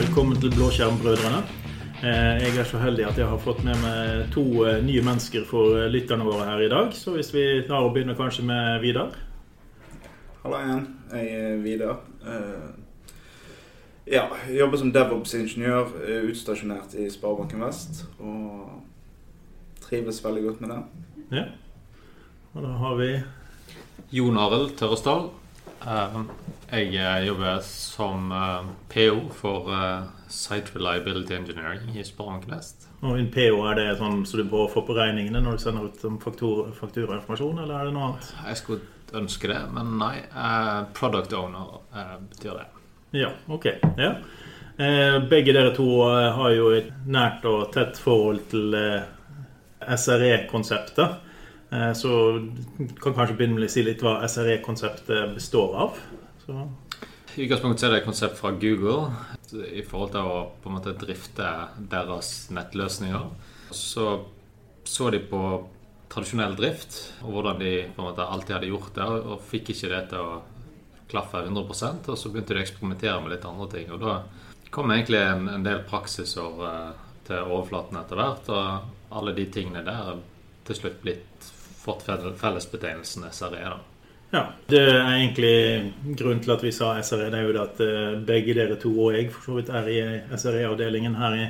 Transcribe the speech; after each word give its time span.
Velkommen 0.00 0.38
til 0.40 0.48
Blåskjermbrødrene. 0.54 1.42
Eh, 2.00 2.42
Jeg 2.42 2.56
er 2.58 2.64
så 2.64 2.78
heldig 2.80 3.04
at 3.04 3.18
jeg 3.18 3.26
har 3.28 3.38
fått 3.38 3.58
med 3.64 3.76
meg 3.82 4.30
to 4.32 4.44
eh, 4.64 4.78
nye 4.84 5.02
mennesker 5.04 5.42
for 5.44 5.74
eh, 5.76 5.90
lytterne 5.92 6.24
våre 6.24 6.46
her 6.48 6.62
i 6.64 6.68
dag. 6.72 6.94
Så 6.96 7.12
hvis 7.12 7.28
vi 7.34 7.42
tar 7.68 7.84
og 7.84 7.92
begynner 7.92 8.16
kanskje 8.16 8.46
med 8.48 8.80
Vidar. 8.80 9.10
Hallo 10.42 10.56
igjen. 10.56 10.86
Jeg 11.12 11.34
er 11.36 11.58
Vidar. 11.60 11.98
Eh, 12.24 12.70
ja, 14.14 14.24
jeg 14.48 14.56
jobber 14.62 14.80
som 14.80 14.92
DevOps-ingeniør, 14.94 15.92
utstasjonert 16.30 16.96
i 16.96 17.10
Sparebanken 17.12 17.60
Vest. 17.60 18.06
Og 18.24 18.80
trives 19.84 20.24
veldig 20.24 20.46
godt 20.46 20.64
med 20.64 20.72
det. 20.72 20.80
Ja. 21.42 21.44
Og 22.54 22.64
da 22.64 22.72
har 22.86 22.96
vi 23.02 23.10
Jon 24.16 24.40
Arild 24.40 24.78
Tørresdal. 24.80 25.28
Eh, 25.86 26.20
Jeg 26.70 26.94
eh, 26.94 27.24
jobber 27.26 27.60
som 27.66 28.30
eh, 28.32 28.66
PO 28.92 29.28
for 29.34 29.70
eh, 29.74 30.02
Site 30.30 30.76
Reliability 30.76 31.34
Engineering 31.34 31.96
i 31.96 32.04
Sparebanken 32.04 32.52
Vest. 32.54 32.86
og 33.02 33.16
en 33.18 33.30
PO. 33.32 33.62
Er 33.70 33.78
det 33.78 33.86
sånn 33.98 34.20
så 34.28 34.36
du 34.38 34.44
får 34.50 34.84
på 34.86 34.94
regningene 34.94 35.40
når 35.42 35.56
du 35.56 35.62
sender 35.64 35.86
ut 35.88 35.96
som 36.02 36.18
faktur, 36.20 36.68
fakturainformasjon, 36.76 37.62
eller 37.64 37.74
er 37.80 37.88
det 37.88 37.94
noe 37.96 38.10
annet? 38.10 38.28
Jeg 38.46 38.60
skulle 38.60 39.16
ønske 39.22 39.48
det, 39.50 39.60
men 39.74 39.96
nei. 39.98 40.20
Product 40.94 41.32
owner 41.34 41.80
betyr 42.30 42.60
det. 42.60 42.66
Ja, 43.16 43.32
ok. 43.50 43.66
Ja. 43.98 44.12
Begge 45.32 45.52
dere 45.56 45.72
to 45.74 45.88
har 46.06 46.52
jo 46.54 46.68
et 46.76 46.92
nært 47.10 47.42
og 47.48 47.72
tett 47.74 47.98
forhold 47.98 48.44
til 48.52 48.76
SRE-konseptet. 49.80 51.16
Eh, 51.70 51.92
du 52.78 52.94
kan 53.02 53.14
kanskje 53.14 53.36
begynne 53.36 53.58
med 53.58 53.68
å 53.68 53.72
si 53.72 53.84
litt 53.86 54.02
hva 54.02 54.18
SRE-konseptet 54.26 55.36
består 55.36 55.76
av. 55.86 56.00
Så, 56.42 56.66
I 57.36 57.46
utgangspunktet 57.46 57.86
er 57.86 57.94
det 57.94 58.00
et 58.02 58.08
konsept 58.08 58.40
fra 58.40 58.50
Google 58.58 59.12
i 59.70 59.84
forhold 59.86 60.12
til 60.16 60.26
å 60.26 60.42
på 60.62 60.70
en 60.70 60.76
måte 60.80 60.96
drifte 60.98 61.46
deres 61.92 62.50
nettløsninger. 62.54 63.30
Så 63.70 64.18
så 64.90 65.10
de 65.10 65.20
på 65.22 65.40
tradisjonell 66.10 66.56
drift 66.58 66.96
og 67.22 67.34
hvordan 67.34 67.60
de 67.60 67.74
på 67.94 68.02
en 68.02 68.08
måte 68.08 68.26
alltid 68.26 68.56
hadde 68.56 68.70
gjort 68.72 68.96
det, 68.96 69.06
og 69.06 69.44
fikk 69.50 69.70
ikke 69.74 69.90
det 69.92 70.00
til 70.10 70.24
å 70.24 70.40
klaffe 71.10 71.44
100 71.44 71.62
og 72.10 72.18
så 72.18 72.30
begynte 72.30 72.54
de 72.54 72.60
å 72.60 72.64
eksperimentere 72.64 73.20
med 73.22 73.34
litt 73.34 73.46
andre 73.46 73.68
ting. 73.70 73.92
Og 73.94 74.02
da 74.02 74.16
kom 74.74 74.90
egentlig 74.90 75.20
en, 75.22 75.46
en 75.50 75.66
del 75.66 75.82
praksiser 75.86 76.66
eh, 76.66 76.90
til 77.26 77.54
overflaten 77.54 77.98
etter 78.00 78.18
hvert, 78.18 78.50
og 78.50 79.14
alle 79.20 79.34
de 79.38 79.46
tingene 79.54 79.84
der 79.86 80.12
er 80.14 80.20
til 80.66 80.78
slutt 80.78 81.00
blitt 81.02 81.50
fått 81.80 82.04
fellesbetegnelsen 82.40 83.24
SRE. 83.32 83.62
da. 83.64 83.78
ja. 84.30 84.44
Det 84.66 84.82
er 84.82 85.08
egentlig 85.14 86.14
grunnen 86.18 86.42
til 86.44 86.54
at 86.54 86.64
vi 86.64 86.72
sa 86.72 86.92
SRE, 87.02 87.30
det 87.32 87.40
er 87.40 87.46
jo 87.48 87.56
det 87.56 87.64
at 87.64 87.82
eh, 87.86 88.20
begge 88.28 88.54
dere 88.58 88.76
to 88.80 88.92
og 88.92 89.16
jeg 89.16 89.30
for 89.32 89.46
så 89.46 89.58
vidt 89.58 89.72
er 89.74 89.90
i 89.90 90.00
SRE-avdelingen 90.36 91.16
her 91.18 91.36
i 91.38 91.48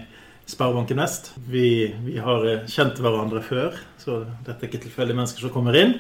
Sparebanken 0.51 0.99
Vest. 0.99 1.33
Vi, 1.51 1.93
vi 2.07 2.19
har 2.23 2.47
eh, 2.47 2.65
kjent 2.71 3.03
hverandre 3.03 3.43
før, 3.43 3.77
så 3.99 4.23
dette 4.47 4.65
er 4.65 4.71
ikke 4.71 4.85
tilfeldige 4.87 5.19
mennesker 5.19 5.47
som 5.47 5.55
kommer 5.55 5.77
inn. 5.79 5.99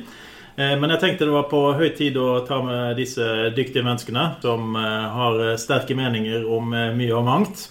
Eh, 0.56 0.76
Men 0.78 0.94
jeg 0.94 1.02
tenkte 1.02 1.26
det 1.28 1.34
var 1.34 1.50
på 1.50 1.64
høy 1.74 1.90
tid 1.98 2.16
å 2.18 2.40
ta 2.46 2.62
med 2.62 2.96
disse 2.98 3.26
dyktige 3.56 3.86
menneskene 3.86 4.30
som 4.42 4.74
har 4.78 5.44
sterke 5.58 5.98
meninger 5.98 6.46
om 6.46 6.70
mye 6.70 7.14
og 7.18 7.26
mangt. 7.26 7.68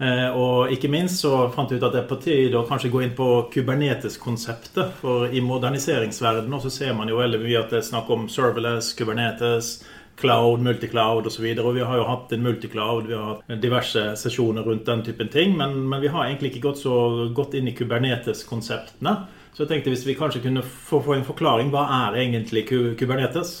Eh, 0.00 0.30
Og 0.34 0.72
ikke 0.74 0.88
minst 0.90 1.20
så 1.22 1.48
fant 1.54 1.70
jeg 1.70 1.78
ut 1.78 1.84
at 1.86 1.92
det 1.94 2.00
er 2.02 2.08
på 2.10 2.20
tide 2.22 2.58
å 2.58 2.66
kanskje 2.66 2.90
gå 2.90 3.02
inn 3.04 3.12
på 3.14 3.28
Kubernetes-konseptet. 3.54 4.94
For 5.00 5.26
i 5.30 5.40
moderniseringsverdenen 5.44 6.60
så 6.62 6.70
ser 6.70 6.94
man 6.98 7.08
jo 7.08 7.20
veldig 7.20 7.40
mye 7.44 7.60
at 7.60 7.70
det 7.70 7.78
er 7.82 7.86
snakk 7.90 8.10
om 8.10 8.26
serverless, 8.28 8.92
Kubernetes, 8.98 9.84
cloud, 10.18 10.60
multicloud 10.62 11.26
osv. 11.26 11.44
Og, 11.46 11.56
så 11.58 11.66
og 11.68 11.74
vi 11.74 11.84
har 11.86 11.96
jo 11.98 12.04
hatt 12.08 12.32
en 12.36 12.42
multicloud, 12.42 13.06
vi 13.08 13.14
har 13.18 13.24
hatt 13.36 13.60
diverse 13.62 14.02
sesjoner 14.20 14.62
rundt 14.66 14.86
den 14.86 15.02
typen 15.06 15.28
ting. 15.32 15.56
Men, 15.58 15.78
men 15.90 16.02
vi 16.02 16.10
har 16.10 16.26
egentlig 16.26 16.52
ikke 16.54 16.68
gått 16.70 16.82
så 16.82 16.96
godt 17.34 17.54
inn 17.58 17.70
i 17.70 17.74
Kubernetes-konseptene. 17.78 19.14
Så 19.54 19.62
jeg 19.64 19.70
tenkte 19.70 19.92
hvis 19.94 20.06
vi 20.08 20.16
kanskje 20.18 20.42
kunne 20.42 20.62
få, 20.66 20.98
få 21.06 21.14
en 21.14 21.26
forklaring. 21.26 21.70
Hva 21.70 21.84
er 22.08 22.16
egentlig 22.24 22.64
Ku- 22.68 22.94
Kubernetes? 22.98 23.60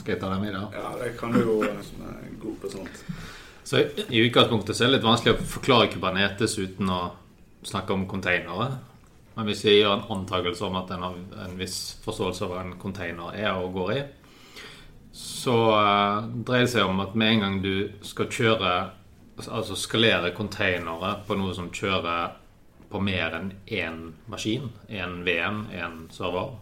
Skal 0.00 0.14
jeg 0.16 0.20
ta 0.22 0.30
dem 0.34 0.44
i 0.46 0.52
dag? 0.54 0.74
Ja, 0.74 0.92
det 1.02 1.12
kan 1.18 1.34
du 1.34 1.40
jo 1.42 1.60
eh, 1.66 1.78
som 1.86 2.02
er 2.10 2.26
god 2.42 2.56
på 2.62 2.70
sånt. 2.72 3.02
Så 3.66 3.80
i- 3.82 4.20
utgangspunktet 4.22 4.78
er 4.80 4.86
det 4.86 4.92
litt 4.98 5.06
vanskelig 5.06 5.34
å 5.34 5.46
forklare 5.56 5.88
Kubernetes 5.90 6.54
uten 6.58 6.90
å 6.92 7.00
snakke 7.66 7.92
om 7.96 8.04
containere. 8.06 8.68
Men 9.36 9.48
hvis 9.48 9.64
jeg 9.66 9.80
gjør 9.82 9.96
en 9.96 10.20
antakelse 10.20 10.62
om 10.64 10.76
at 10.78 10.90
en 10.94 11.02
har 11.02 11.16
en 11.44 11.56
viss 11.58 11.96
forståelse 12.04 12.44
av 12.46 12.52
hva 12.52 12.60
en 12.62 12.76
container 12.80 13.34
er 13.34 13.50
og 13.58 13.74
går 13.74 13.90
i, 13.96 14.04
så 15.16 15.56
eh, 15.72 16.28
dreier 16.46 16.66
det 16.66 16.70
seg 16.76 16.86
om 16.86 17.00
at 17.00 17.14
med 17.18 17.32
en 17.34 17.40
gang 17.40 17.58
du 17.64 17.74
skal 18.06 18.30
kjøre 18.32 18.76
Altså 19.36 19.74
skalere 19.76 20.30
containere 20.32 21.10
på 21.26 21.34
noe 21.36 21.52
som 21.52 21.66
kjører 21.68 22.30
på 22.88 23.00
mer 23.04 23.34
enn 23.36 23.50
én 23.68 23.98
maskin, 24.32 24.70
én 24.88 25.18
VM, 25.26 25.58
én 25.76 25.98
server, 26.10 26.54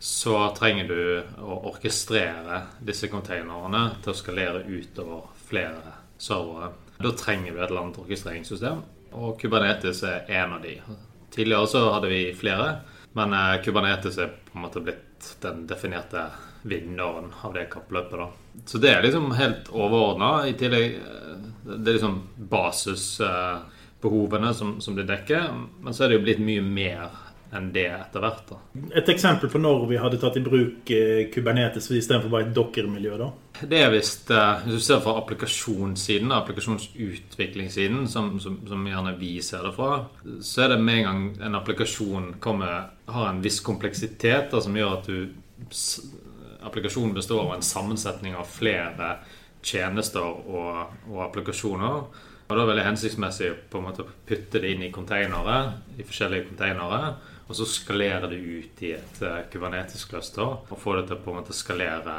så 0.00 0.38
trenger 0.56 0.88
du 0.88 1.42
å 1.44 1.58
orkestrere 1.68 2.62
disse 2.80 3.10
containerne 3.12 3.82
til 4.00 4.14
å 4.14 4.16
skalere 4.16 4.64
utover 4.64 5.26
flere 5.50 5.92
servere. 6.18 6.72
Da 6.98 7.12
trenger 7.14 7.54
du 7.54 7.60
et 7.60 7.70
eller 7.70 7.84
annet 7.84 8.00
orkestreringssystem, 8.02 8.80
og 9.14 9.38
Kubernetes 9.40 10.02
er 10.06 10.26
en 10.40 10.56
av 10.56 10.62
de. 10.64 10.74
Tidligere 11.34 11.66
så 11.70 11.80
hadde 11.94 12.08
vi 12.10 12.22
flere, 12.36 12.68
men 13.18 13.28
eh, 13.36 13.60
Kubernetes 13.64 14.18
er 14.18 14.28
på 14.48 14.58
en 14.58 14.64
måte 14.66 14.84
blitt 14.84 15.36
den 15.42 15.56
definerte 15.70 16.20
vinneren 16.68 17.32
av 17.42 17.54
det 17.54 17.64
kappløpet. 17.70 18.18
da. 18.18 18.28
Så 18.66 18.78
det 18.82 18.90
er 18.90 19.02
liksom 19.02 19.30
helt 19.38 19.68
overordna. 19.70 20.46
I 20.48 20.52
tillegg 20.58 20.94
eh, 20.98 21.36
Det 21.68 21.90
er 21.90 21.94
liksom 21.98 22.22
basisbehovene 22.50 24.54
som, 24.54 24.80
som 24.80 24.96
det 24.96 25.06
dekker, 25.08 25.48
men 25.80 25.94
så 25.94 26.04
er 26.04 26.08
det 26.08 26.14
jo 26.18 26.24
blitt 26.26 26.40
mye 26.42 26.62
mer 26.64 27.08
enn 27.56 27.70
det 27.72 27.86
etter 27.88 28.22
hvert. 28.22 28.50
da. 28.50 28.58
Et 29.00 29.08
eksempel 29.08 29.50
på 29.52 29.60
når 29.60 29.86
vi 29.88 30.00
hadde 30.00 30.20
tatt 30.20 30.36
i 30.36 30.44
bruk 30.44 30.90
eh, 30.92 31.22
Kubernetes 31.32 31.88
istedenfor 31.90 32.32
bare 32.32 32.48
et 32.48 32.54
Docker-miljø. 32.56 33.16
da. 33.20 33.30
Det 33.60 33.80
er 33.82 33.90
visst 33.94 34.30
eh, 34.30 34.64
Hvis 34.66 34.82
du 34.82 34.86
ser 34.86 35.00
fra 35.04 35.16
applikasjonssiden, 35.22 36.32
applikasjonsutviklingssiden, 36.36 38.06
som, 38.08 38.34
som, 38.40 38.60
som 38.68 38.86
gjerne 38.86 39.16
vi 39.18 39.38
ser 39.42 39.64
det 39.64 39.74
fra, 39.78 40.04
så 40.44 40.66
er 40.66 40.74
det 40.74 40.80
med 40.84 41.00
en 41.00 41.08
gang 41.08 41.26
en 41.48 41.60
applikasjon 41.62 42.34
kommer, 42.44 42.92
har 43.08 43.28
en 43.30 43.42
viss 43.44 43.60
kompleksitet 43.64 44.52
da, 44.52 44.62
som 44.64 44.76
gjør 44.76 44.96
at 45.00 45.12
du 45.12 45.28
Applikasjonen 46.58 47.12
består 47.14 47.44
av 47.44 47.52
en 47.54 47.62
sammensetning 47.62 48.34
av 48.34 48.48
flere 48.50 49.12
tjenester 49.62 50.24
og, 50.24 50.96
og 51.06 51.20
applikasjoner. 51.28 52.00
Og 52.48 52.56
Da 52.56 52.56
er 52.56 52.60
det 52.62 52.68
veldig 52.70 52.84
hensiktsmessig 52.86 53.50
på 53.68 53.78
en 53.78 53.86
måte 53.86 54.04
å 54.04 54.12
putte 54.26 54.62
det 54.62 54.70
inn 54.72 54.86
i 54.86 54.92
containere, 54.92 55.58
i 56.00 56.06
forskjellige 56.06 56.48
containere, 56.48 57.12
og 57.48 57.56
så 57.56 57.64
skalere 57.64 58.28
det 58.28 58.36
ut 58.36 58.82
i 58.84 58.92
et 58.92 59.22
eh, 59.24 59.40
Kubernetes-cluster 59.52 60.44
og 60.68 60.78
få 60.80 60.98
det 60.98 61.06
til 61.08 61.16
å 61.16 61.22
på 61.24 61.32
en 61.32 61.40
måte 61.40 61.56
skalere 61.56 62.16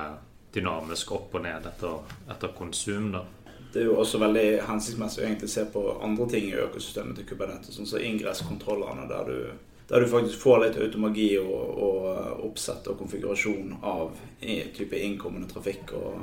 dynamisk 0.53 1.11
opp 1.13 1.35
og 1.37 1.43
ned 1.45 1.67
etter, 1.69 2.15
etter 2.33 2.55
konsum. 2.57 3.11
da. 3.13 3.21
Det 3.73 3.83
er 3.83 3.91
jo 3.91 3.99
også 4.01 4.17
veldig 4.23 4.47
hensiktsmessig 4.65 5.21
å 5.21 5.27
egentlig 5.27 5.51
se 5.53 5.67
på 5.69 5.83
andre 6.01 6.25
ting 6.31 6.47
i 6.49 6.57
økosystemet 6.57 7.19
til 7.19 7.29
Kubernetes, 7.29 7.75
sånn 7.77 7.89
som 7.89 8.01
ingresskontrollene, 8.01 9.05
der 9.11 9.29
du, 9.29 9.77
der 9.91 10.01
du 10.01 10.09
faktisk 10.09 10.41
får 10.41 10.63
litt 10.63 10.81
automagi 10.81 11.29
og, 11.43 11.77
og 11.85 12.43
oppsett 12.49 12.89
og 12.89 12.97
konfigurasjon 13.03 13.77
av 13.85 14.17
i, 14.41 14.63
type 14.73 14.97
innkommende 14.97 15.51
trafikk 15.53 15.93
og, 16.01 16.17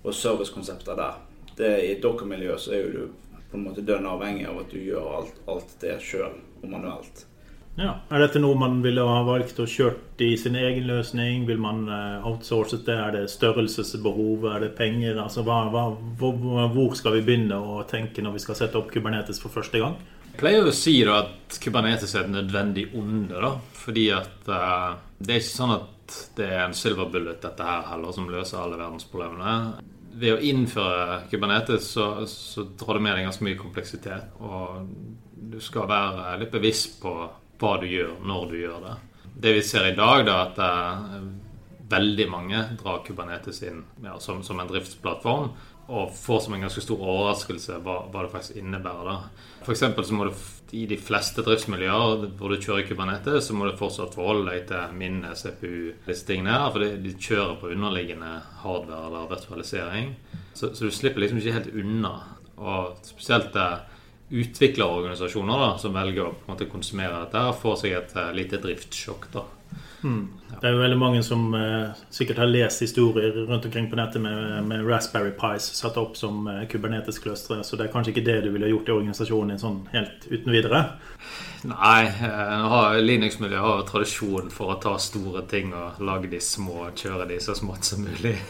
og 0.00 0.16
servicekonsepter 0.16 0.96
der. 0.96 1.20
Det, 1.56 1.72
I 1.84 1.92
et 1.98 2.02
Docker-miljø 2.04 2.56
så 2.60 2.72
er 2.72 2.84
jo 2.86 2.92
du 2.96 3.24
på 3.50 3.60
en 3.60 3.68
måte 3.68 3.84
dønn 3.84 4.08
avhengig 4.08 4.48
av 4.48 4.64
at 4.64 4.72
du 4.72 4.80
gjør 4.80 5.12
alt, 5.20 5.40
alt 5.44 5.80
det 5.84 5.98
sjøl 6.00 6.32
og 6.62 6.70
manuelt. 6.72 7.26
Ja. 7.76 7.92
Er 8.08 8.22
dette 8.24 8.40
noe 8.40 8.56
man 8.56 8.78
ville 8.84 9.04
ha 9.04 9.18
valgt 9.26 9.58
å 9.60 9.66
kjørt 9.68 10.22
i 10.24 10.30
sin 10.40 10.56
egen 10.56 10.86
løsning? 10.88 11.44
Vil 11.48 11.60
man 11.60 11.84
eh, 11.92 12.26
outsourcet 12.26 12.86
det? 12.88 12.96
Er 12.96 13.12
det 13.12 13.24
størrelsesbehov? 13.32 14.46
Er 14.54 14.64
det 14.64 14.72
penger? 14.78 15.20
Altså, 15.20 15.44
hva, 15.44 15.66
hva, 15.72 15.90
hvor, 16.20 16.38
hvor 16.72 16.96
skal 16.96 17.18
vi 17.18 17.24
begynne 17.26 17.58
å 17.60 17.82
tenke 17.88 18.24
når 18.24 18.38
vi 18.38 18.44
skal 18.46 18.58
sette 18.62 18.80
opp 18.80 18.88
Kubernetes 18.94 19.42
for 19.42 19.52
første 19.52 19.82
gang? 19.82 19.98
Jeg 20.30 20.40
pleier 20.40 20.68
å 20.68 20.72
si 20.76 20.96
da 21.04 21.20
at 21.26 21.60
Kubernetes 21.60 22.16
er 22.16 22.24
et 22.24 22.32
nødvendig 22.32 22.88
onde. 22.96 23.36
da, 23.44 23.52
Fordi 23.76 24.08
at 24.12 24.48
uh, 24.48 24.96
det 25.18 25.36
er 25.36 25.44
ikke 25.44 25.52
sånn 25.52 25.76
at 25.76 26.18
det 26.36 26.48
er 26.48 26.64
en 26.66 26.76
silver 26.76 27.08
bullet 27.12 27.40
dette 27.42 27.64
her 27.64 27.86
heller 27.90 28.12
som 28.12 28.28
løser 28.30 28.60
alle 28.60 28.80
verdensproblemene. 28.80 29.84
Ved 30.16 30.36
å 30.36 30.42
innføre 30.48 31.22
Kubernetes 31.28 31.88
så, 31.92 32.10
så 32.28 32.66
drar 32.76 32.96
det 32.96 33.04
med 33.04 33.16
deg 33.18 33.28
ganske 33.28 33.48
mye 33.48 33.58
kompleksitet. 33.60 34.36
Og 34.40 34.86
du 35.56 35.58
skal 35.60 35.88
være 35.88 36.38
litt 36.40 36.52
bevisst 36.52 37.00
på 37.02 37.16
hva 37.60 37.76
du 37.80 37.86
gjør, 37.90 38.16
når 38.26 38.50
du 38.50 38.56
gjør 38.60 38.80
det. 38.84 38.96
Det 39.36 39.52
vi 39.56 39.62
ser 39.64 39.90
i 39.90 39.96
dag, 39.96 40.24
da, 40.26 40.36
at 40.46 40.60
eh, 40.64 41.16
veldig 41.90 42.28
mange 42.32 42.62
drar 42.80 43.02
Kubernetes 43.06 43.62
inn 43.66 43.82
ja, 44.04 44.16
som, 44.22 44.42
som 44.46 44.60
en 44.60 44.70
driftsplattform. 44.70 45.50
Og 45.86 46.10
får 46.18 46.40
som 46.42 46.54
en 46.56 46.64
ganske 46.64 46.82
stor 46.82 46.98
overraskelse 46.98 47.76
hva, 47.84 48.00
hva 48.10 48.24
det 48.24 48.32
faktisk 48.32 48.56
innebærer. 48.58 49.06
da. 49.06 49.52
For 49.62 49.78
så 49.78 50.16
må 50.18 50.26
du 50.26 50.32
i 50.74 50.82
de 50.90 50.96
fleste 50.98 51.44
driftsmiljøer 51.46 52.24
hvor 52.38 52.50
du 52.50 52.58
kjører 52.58 52.88
Kubernetes, 52.88 53.46
så 53.46 53.54
må 53.54 53.68
du 53.68 53.78
fortsatt 53.78 54.16
forholde 54.18 54.50
deg 54.50 54.64
til 54.66 54.96
minne, 54.98 55.30
CPU, 55.38 55.92
disse 56.08 56.26
tingene 56.26 56.56
her. 56.56 56.72
For 56.74 56.82
de, 56.82 57.12
kjører 57.14 57.54
på 57.60 57.70
underliggende 57.76 58.32
hardware 58.64 59.12
eller 59.12 59.30
virtualisering. 59.30 60.10
Så, 60.56 60.72
så 60.74 60.88
du 60.88 60.94
slipper 60.94 61.22
liksom 61.22 61.38
ikke 61.38 61.54
helt 61.58 61.74
unna 61.76 62.14
Og 62.56 62.96
spesielt 63.04 63.54
eh, 63.60 63.95
utviklerorganisasjoner 64.30 65.62
da, 65.62 65.68
som 65.78 65.94
velger 65.94 66.26
å 66.26 66.32
på 66.34 66.46
en 66.46 66.54
måte 66.54 66.70
konsumere 66.70 67.24
dette, 67.24 67.44
får 67.60 67.76
seg 67.82 67.98
et 67.98 68.16
uh, 68.18 68.32
lite 68.34 68.60
driftssjokk. 68.62 69.28
da. 69.34 69.44
Det 70.06 70.68
er 70.68 70.74
jo 70.76 70.80
veldig 70.80 70.98
mange 70.98 71.22
som 71.26 71.48
uh, 71.54 71.92
sikkert 72.12 72.40
har 72.40 72.50
lest 72.50 72.82
historier 72.84 73.34
rundt 73.48 73.64
omkring 73.66 73.88
på 73.90 73.98
nettet 73.98 74.22
med, 74.22 74.64
med 74.68 74.84
Raspberry 74.86 75.32
Pis 75.36 75.66
satt 75.78 75.98
opp 76.00 76.16
som 76.16 76.46
uh, 76.48 76.62
kubernetisk-clustre, 76.70 77.62
så 77.64 77.78
det 77.78 77.86
er 77.86 77.92
kanskje 77.92 78.14
ikke 78.14 78.26
det 78.28 78.38
du 78.46 78.50
ville 78.54 78.70
gjort 78.70 78.90
i 78.90 78.96
organisasjonen 78.96 79.54
din 79.54 79.62
sånn 79.62 79.82
helt 79.92 80.28
uten 80.30 80.54
videre? 80.54 80.82
Nei, 81.66 82.06
uh, 82.22 82.96
Linux-miljøet 83.02 83.64
har 83.66 83.80
jo 83.80 83.88
tradisjon 83.90 84.52
for 84.54 84.74
å 84.74 84.80
ta 84.82 84.94
store 85.02 85.44
ting 85.50 85.74
og 85.76 86.00
lage 86.04 86.30
de 86.32 86.40
små 86.42 86.90
kjøre 86.96 87.28
de 87.32 87.40
så 87.42 87.56
smått 87.58 87.88
som 87.88 88.04
mulig. 88.06 88.36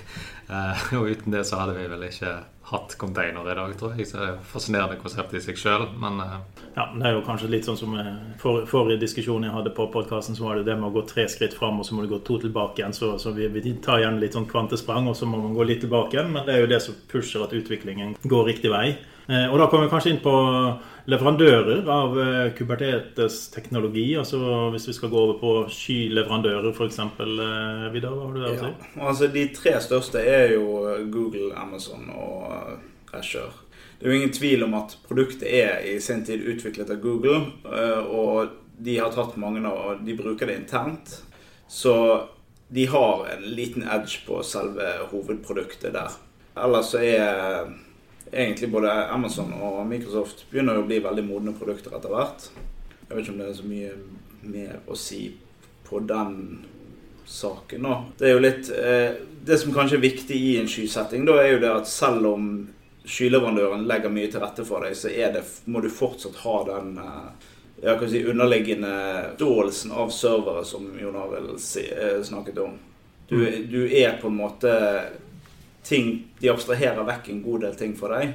Eh, 0.46 0.82
og 0.94 1.08
uten 1.10 1.34
det 1.34 1.40
så 1.42 1.58
hadde 1.58 1.72
vi 1.74 1.88
vel 1.90 2.04
ikke 2.06 2.28
hatt 2.66 2.96
container 2.98 3.52
i 3.52 3.54
dag, 3.54 3.74
tror 3.78 3.94
jeg. 3.94 4.08
Så 4.08 4.18
det 4.18 4.24
er 4.26 4.32
et 4.34 4.48
fascinerende 4.50 4.98
konsept 4.98 5.34
i 5.38 5.42
seg 5.42 5.58
sjøl. 5.60 5.86
Men 6.02 6.18
uh... 6.18 6.38
Ja, 6.74 6.88
det 6.90 7.06
er 7.06 7.14
jo 7.14 7.24
kanskje 7.26 7.50
litt 7.52 7.68
sånn 7.68 7.78
som 7.78 7.94
eh, 8.00 8.12
for, 8.42 8.66
forrige 8.66 9.04
diskusjon 9.04 9.46
jeg 9.46 9.54
hadde 9.54 9.74
på 9.76 9.86
podkasten, 9.94 10.34
så 10.38 10.48
var 10.48 10.58
det 10.58 10.66
det 10.66 10.74
med 10.80 10.90
å 10.90 10.94
gå 10.96 11.04
tre 11.06 11.28
skritt 11.30 11.54
fram, 11.54 11.78
og 11.78 11.86
så 11.86 11.94
må 11.94 12.02
du 12.02 12.10
gå 12.10 12.18
to 12.26 12.40
tilbake 12.42 12.82
igjen. 12.82 12.96
Så, 12.96 13.12
så 13.22 13.34
vi, 13.36 13.46
vi 13.54 13.76
tar 13.84 14.02
igjen 14.02 14.18
litt 14.22 14.34
sånn 14.34 14.48
kvantesprang, 14.50 15.06
og 15.06 15.14
så 15.18 15.30
må 15.30 15.40
man 15.44 15.54
gå 15.54 15.68
litt 15.68 15.84
tilbake 15.86 16.18
igjen. 16.18 16.32
Men 16.34 16.48
det 16.48 16.56
er 16.56 16.64
jo 16.64 16.72
det 16.74 16.82
som 16.82 16.98
pusher 17.12 17.46
at 17.46 17.54
utviklingen 17.54 18.16
går 18.26 18.50
riktig 18.50 18.74
vei. 18.74 18.88
Eh, 19.28 19.46
og 19.50 19.58
da 19.58 19.66
kommer 19.66 19.88
vi 19.88 19.90
kanskje 19.90 20.10
inn 20.14 20.20
på 20.22 20.32
leverandører 21.10 21.88
av 21.90 22.14
eh, 22.22 22.52
Kubernetes-teknologi. 22.54 24.14
Altså 24.20 24.38
hvis 24.74 24.86
vi 24.90 24.94
skal 24.96 25.10
gå 25.10 25.18
over 25.22 25.38
på 25.40 25.52
skyleverandører, 25.74 26.70
f.eks. 26.72 26.98
Eh, 27.02 27.86
Vidar, 27.94 28.14
hva 28.14 28.28
har 28.28 28.34
du 28.34 28.40
der 28.40 28.50
å 28.50 28.54
Ja. 28.54 28.70
si? 28.70 29.00
Altså, 29.08 29.30
de 29.34 29.46
tre 29.54 29.72
største 29.82 30.22
er 30.22 30.54
jo 30.54 30.66
Google, 31.10 31.52
Amazon 31.58 32.06
og 32.14 32.78
Azure. 33.12 33.50
Det 33.98 34.06
er 34.06 34.12
jo 34.12 34.20
ingen 34.20 34.32
tvil 34.36 34.62
om 34.66 34.74
at 34.74 34.96
produktet 35.08 35.48
er 35.48 35.80
i 35.88 35.98
sin 36.04 36.22
tid 36.24 36.42
utviklet 36.44 36.90
av 36.92 37.00
Google, 37.00 37.46
og 38.12 38.50
de 38.78 38.98
har 38.98 39.08
tatt 39.14 39.38
mange 39.40 39.62
av 39.64 39.72
og 39.94 40.02
de 40.04 40.12
bruker 40.18 40.46
det 40.50 40.58
internt. 40.60 41.22
Så 41.66 41.94
de 42.68 42.84
har 42.92 43.24
en 43.32 43.42
liten 43.56 43.82
edge 43.88 44.20
på 44.26 44.42
selve 44.44 44.84
hovedproduktet 45.10 45.94
der. 45.96 46.12
Ellers 46.60 46.92
så 46.92 47.00
er 47.00 47.72
egentlig 48.32 48.70
både 48.72 48.92
Amazon 49.12 49.52
og 49.62 49.82
Microsoft 49.88 50.46
begynner 50.50 50.78
jo 50.78 50.84
å 50.84 50.88
bli 50.88 51.00
veldig 51.04 51.24
modne 51.26 51.54
produkter 51.56 51.96
etter 51.96 52.12
hvert. 52.12 52.48
Jeg 53.06 53.12
vet 53.12 53.22
ikke 53.22 53.34
om 53.34 53.42
det 53.42 53.50
er 53.50 53.58
så 53.58 53.68
mye 53.70 53.92
mer 54.46 54.78
å 54.86 54.98
si 54.98 55.20
på 55.86 56.00
den 56.06 56.38
saken 57.26 57.82
nå. 57.82 57.96
Det 58.18 58.28
er 58.28 58.34
jo 58.34 58.42
litt 58.42 58.70
eh, 58.70 59.18
Det 59.46 59.58
som 59.58 59.74
kanskje 59.74 59.98
er 59.98 60.06
viktig 60.06 60.36
i 60.36 60.56
en 60.60 60.70
skysetting, 60.70 61.26
da 61.26 61.36
er 61.42 61.52
jo 61.54 61.60
det 61.62 61.72
at 61.72 61.90
selv 61.90 62.26
om 62.32 62.48
skyleverandøren 63.06 63.86
legger 63.86 64.10
mye 64.10 64.30
til 64.30 64.42
rette 64.42 64.64
for 64.66 64.82
deg, 64.82 64.96
så 64.98 65.10
det, 65.10 65.42
må 65.70 65.82
du 65.82 65.86
fortsatt 65.90 66.40
ha 66.42 66.56
den 66.66 66.96
eh, 67.02 67.52
jeg 67.82 67.98
kan 68.00 68.10
si 68.10 68.24
underliggende 68.24 68.90
forståelsen 69.36 69.92
av 69.92 70.10
servere, 70.10 70.64
som 70.64 70.88
Jon 70.98 71.16
Arild 71.20 71.58
eh, 71.60 72.22
snakket 72.24 72.58
om. 72.58 72.78
Du, 73.28 73.36
du 73.68 73.82
er 73.90 74.16
på 74.20 74.30
en 74.30 74.38
måte 74.38 74.72
ting 75.86 76.26
De 76.40 76.50
abstraherer 76.50 77.06
vekk 77.06 77.30
en 77.30 77.42
god 77.44 77.66
del 77.66 77.74
ting 77.78 77.94
for 77.98 78.14
deg. 78.14 78.34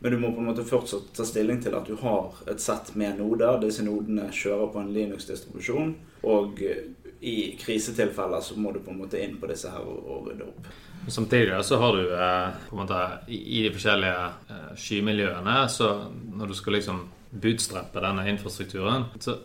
Men 0.00 0.12
du 0.12 0.18
må 0.18 0.30
på 0.32 0.40
en 0.40 0.48
måte 0.48 0.64
fortsatt 0.64 1.10
ta 1.16 1.26
stilling 1.28 1.60
til 1.60 1.74
at 1.76 1.88
du 1.88 1.98
har 2.00 2.38
et 2.48 2.60
sett 2.60 2.94
med 2.96 3.18
noder. 3.20 3.58
Disse 3.60 3.84
nodene 3.84 4.30
kjører 4.32 4.70
på 4.72 4.80
en 4.80 4.92
Linux-distribusjon. 4.94 5.92
Og 6.30 6.62
eh, 6.64 6.86
i 7.20 7.34
krisetilfeller 7.60 8.40
så 8.40 8.56
må 8.56 8.72
du 8.72 8.80
på 8.80 8.94
en 8.94 9.02
måte 9.02 9.20
inn 9.20 9.36
på 9.40 9.50
disse 9.50 9.68
her 9.68 9.84
og, 9.84 10.30
rydde 10.30 10.46
opp. 10.48 10.70
Samtidig 11.08 11.58
så 11.64 11.76
har 11.82 11.96
du 11.96 12.14
eh, 12.16 12.58
på 12.70 12.76
en 12.76 12.80
måte 12.80 13.00
i, 13.28 13.42
i 13.58 13.62
de 13.66 13.74
forskjellige 13.76 14.24
eh, 14.52 14.70
skymiljøene 14.76 15.56
Så 15.72 15.88
når 16.32 16.52
du 16.52 16.56
skal 16.56 16.76
liksom 16.78 17.04
bootstrappe 17.30 18.00
denne 18.02 18.24
infrastrukturen, 18.32 19.04
så, 19.20 19.36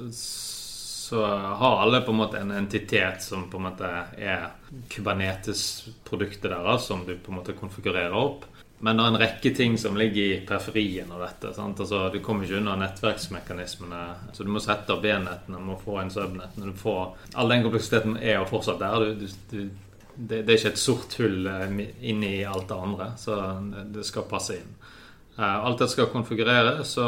så 1.05 1.25
har 1.25 1.81
alle 1.81 2.01
på 2.01 2.11
en 2.11 2.17
måte 2.17 2.39
en 2.41 2.51
entitet 2.51 3.21
som 3.23 3.43
på 3.49 3.59
en 3.59 3.67
måte 3.67 3.89
er 4.17 4.47
Kubernetes-produktet 4.89 6.49
deres, 6.49 6.87
som 6.89 7.03
du 7.05 7.13
på 7.13 7.29
en 7.29 7.37
måte 7.37 7.53
konfigurerer 7.53 8.15
opp. 8.17 8.47
Men 8.79 8.97
det 8.97 9.03
er 9.03 9.11
en 9.11 9.19
rekke 9.21 9.51
ting 9.55 9.77
som 9.77 9.97
ligger 10.01 10.21
i 10.23 10.39
periferien 10.47 11.11
av 11.13 11.21
dette. 11.21 11.51
Altså, 11.61 11.99
du 12.09 12.17
kommer 12.25 12.47
ikke 12.47 12.57
unna 12.57 12.73
nettverksmekanismene. 12.81 14.01
Så 14.33 14.43
du 14.43 14.49
må 14.51 14.63
sette 14.65 14.95
opp 14.95 15.03
B-nettene, 15.05 15.61
du 15.61 15.67
må 15.69 15.77
få 15.83 15.99
inn 16.01 16.09
subnettene. 16.13 16.73
Du 16.73 16.81
får, 16.81 17.13
all 17.37 17.53
den 17.53 17.67
kompleksiteten 17.67 18.17
er 18.17 18.39
jo 18.39 18.49
fortsatt 18.49 18.81
der. 18.81 19.05
Du, 19.21 19.27
du, 19.51 19.69
det, 20.15 20.41
det 20.41 20.55
er 20.55 20.57
ikke 20.57 20.73
et 20.73 20.81
sort 20.87 21.19
hull 21.21 21.51
eh, 21.51 21.83
inni 22.01 22.33
alt 22.49 22.65
det 22.71 22.79
andre, 22.87 23.11
så 23.19 23.37
det, 23.69 23.85
det 23.99 24.07
skal 24.09 24.25
passe 24.31 24.57
inn. 24.57 24.73
Eh, 25.37 25.65
alt 25.69 25.85
det 25.85 25.89
skal 25.93 26.09
konfigureres, 26.09 26.97
så, 26.97 27.07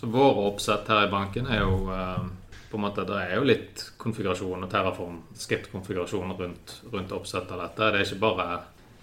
så 0.00 0.10
våre 0.10 0.48
oppsett 0.50 0.90
her 0.90 1.06
i 1.06 1.12
banken 1.14 1.46
er 1.52 1.62
jo 1.62 1.78
eh, 1.94 2.26
på 2.70 2.76
en 2.78 2.84
måte, 2.86 3.04
Det 3.06 3.16
er 3.22 3.34
jo 3.36 3.44
litt 3.46 3.84
konfigurasjon 4.02 4.64
og 4.64 4.70
terraform, 4.70 5.20
skriptkonfigurasjon 5.34 6.32
rundt, 6.38 6.80
rundt 6.92 7.12
oppsett 7.12 7.50
av 7.52 7.60
dette. 7.64 7.90
Det 7.92 8.00
er 8.00 8.06
ikke 8.06 8.20
bare 8.24 8.46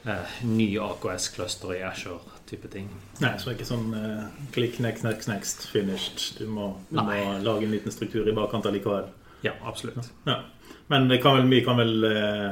eh, 0.06 0.34
ny 0.44 0.68
AKS-cluster 0.80 1.76
i 1.78 1.82
Ashore-type 1.88 2.68
ting. 2.74 2.90
Nei, 3.24 3.34
så 3.40 3.50
det 3.50 3.54
er 3.54 3.58
ikke 3.60 3.70
sånn 3.72 3.94
eh, 3.98 4.26
klikk, 4.56 4.80
next, 4.84 5.04
next, 5.08 5.30
next, 5.32 5.68
finished. 5.72 6.26
Du 6.40 6.48
må, 6.52 6.74
du 6.90 7.00
må 7.00 7.20
lage 7.46 7.66
en 7.68 7.72
liten 7.76 7.92
struktur 7.96 8.28
i 8.28 8.36
bakkant 8.36 8.66
allikevel. 8.70 9.08
Ja, 9.44 9.54
absolutt. 9.68 10.12
Ja. 10.28 10.42
Men 10.92 11.08
det 11.08 11.22
kan 11.24 11.38
vel, 11.38 11.48
mye 11.48 11.64
kan 11.66 11.80
vel 11.80 12.04
eh, 12.08 12.50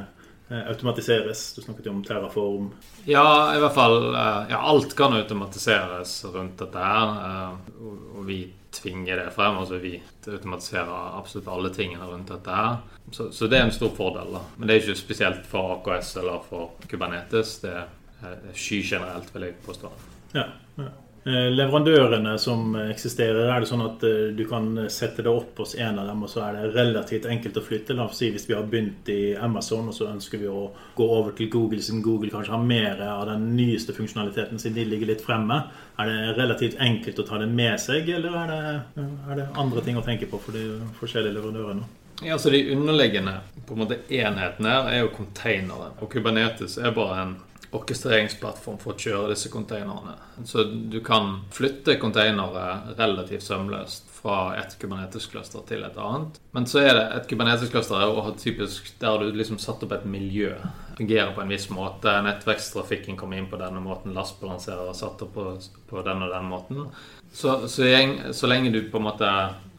eh, 0.52 0.64
automatiseres. 0.72 1.54
Du 1.56 1.62
snakket 1.62 1.86
jo 1.88 1.94
om 1.98 2.02
Terraform. 2.08 2.72
Ja, 3.08 3.26
i 3.56 3.60
hvert 3.60 3.76
fall 3.76 3.98
eh, 4.14 4.50
Ja, 4.54 4.62
alt 4.72 4.96
kan 4.96 5.14
automatiseres 5.20 6.18
rundt 6.34 6.58
dette 6.60 6.80
her. 6.88 7.14
eh, 7.28 7.86
og 8.16 8.26
vi 8.28 8.42
tvinger 8.72 9.20
det 9.20 9.32
frem. 9.36 9.58
Altså 9.58 9.80
vi 9.82 9.96
automatiserer 10.28 11.18
absolutt 11.20 11.50
alle 11.52 11.74
tingene 11.76 12.08
rundt 12.08 12.32
dette 12.32 12.56
her. 12.56 12.78
Så, 13.12 13.32
så 13.36 13.48
det 13.52 13.60
er 13.60 13.68
en 13.68 13.76
stor 13.76 13.92
fordel. 13.98 14.34
da. 14.34 14.44
Men 14.58 14.68
det 14.68 14.76
er 14.76 14.84
ikke 14.86 15.00
spesielt 15.00 15.46
for 15.50 15.76
AKS 15.78 16.16
eller 16.22 16.44
for 16.50 16.72
Kubernetes. 16.88 17.58
Det 17.66 17.74
er 17.76 18.36
sky 18.54 18.82
generelt, 18.86 19.34
vil 19.36 19.50
jeg 19.50 19.58
påstå. 19.66 19.92
Ja, 20.38 20.48
ja. 20.78 20.92
Eh, 21.24 21.52
Leverandørene 21.54 22.32
som 22.42 22.72
eksisterer, 22.82 23.52
er 23.54 23.62
det 23.62 23.68
sånn 23.70 23.84
at 23.86 24.02
eh, 24.08 24.32
du 24.34 24.42
kan 24.50 24.72
sette 24.90 25.22
det 25.22 25.30
opp 25.30 25.60
hos 25.62 25.76
en 25.78 26.00
av 26.02 26.08
dem, 26.10 26.24
og 26.26 26.32
så 26.32 26.42
er 26.48 26.56
det 26.58 26.72
relativt 26.74 27.28
enkelt 27.30 27.60
å 27.62 27.64
flytte? 27.68 27.94
La 27.94 28.08
oss 28.10 28.18
si 28.18 28.32
hvis 28.34 28.48
vi 28.50 28.56
har 28.58 28.66
begynt 28.66 29.12
i 29.14 29.36
Amazon, 29.38 29.92
og 29.92 29.94
så 29.94 30.10
ønsker 30.10 30.42
vi 30.42 30.50
å 30.50 30.72
gå 30.98 31.10
over 31.20 31.38
til 31.38 31.52
Google, 31.54 31.84
siden 31.86 32.02
Google 32.02 32.34
kanskje 32.34 32.56
har 32.56 32.66
mer 32.66 33.06
av 33.06 33.28
den 33.30 33.52
nyeste 33.54 33.94
funksjonaliteten 33.94 34.58
siden 34.58 34.80
de 34.82 34.90
ligger 34.96 35.14
litt 35.14 35.22
fremme. 35.22 35.62
Er 36.02 36.10
det 36.10 36.36
relativt 36.42 36.82
enkelt 36.82 37.22
å 37.22 37.30
ta 37.30 37.38
det 37.44 37.52
med 37.54 37.78
seg, 37.86 38.10
eller 38.18 38.42
er 38.42 38.54
det, 38.56 39.08
er 39.30 39.44
det 39.44 39.50
andre 39.62 39.86
ting 39.86 40.02
å 40.02 40.08
tenke 40.08 40.26
på 40.32 40.42
for 40.42 40.58
de 40.58 40.72
forskjellige 40.98 41.38
leverandørene? 41.38 42.01
Ja, 42.24 42.38
så 42.38 42.50
De 42.50 42.72
underliggende 42.76 43.40
på 43.68 43.74
en 43.74 43.80
måte 43.80 43.98
enhetene 44.10 44.70
her 44.70 44.90
er 44.92 45.00
jo 45.02 45.14
containeren. 45.16 45.96
Og 46.02 46.12
Kubernetes 46.12 46.78
er 46.78 46.94
bare 46.94 47.22
en 47.22 47.38
orkestreringsplattform 47.72 48.78
for 48.82 48.94
å 48.94 49.00
kjøre 49.00 49.30
disse 49.32 49.50
containerne. 49.52 50.18
Så 50.46 50.66
du 50.92 51.00
kan 51.06 51.38
flytte 51.56 51.96
containere 52.02 52.96
relativt 52.98 53.46
sømløst 53.46 54.10
fra 54.12 54.58
et 54.60 54.76
Kubernetes-cluster 54.82 55.64
til 55.70 55.86
et 55.88 55.98
annet. 55.98 56.38
Men 56.52 56.68
så 56.70 56.84
er 56.84 56.92
det 56.98 57.06
et 57.16 57.30
Kubernetes-cluster 57.32 58.12
og 58.12 58.36
typisk 58.42 58.92
der 59.02 59.24
du 59.24 59.32
liksom 59.38 59.62
satt 59.62 59.86
opp 59.88 59.96
et 59.96 60.06
miljø. 60.06 60.52
Fungerer 61.00 61.32
på 61.34 61.46
en 61.46 61.56
viss 61.56 61.70
måte. 61.74 62.14
Nettverkstrafikken 62.28 63.18
kommer 63.18 63.40
inn 63.40 63.50
på 63.50 63.60
denne 63.62 63.82
måten. 63.82 64.14
Lastbalanserer 64.18 64.92
er 64.92 65.00
satt 65.00 65.24
opp 65.26 65.34
på, 65.38 65.48
på 65.90 66.06
den 66.06 66.28
og 66.28 66.36
den 66.36 66.52
måten. 66.52 66.86
Så, 67.32 67.62
så, 67.72 67.88
så 68.36 68.52
lenge 68.52 68.76
du 68.76 68.84
på 68.92 69.00
en 69.00 69.08
måte 69.08 69.32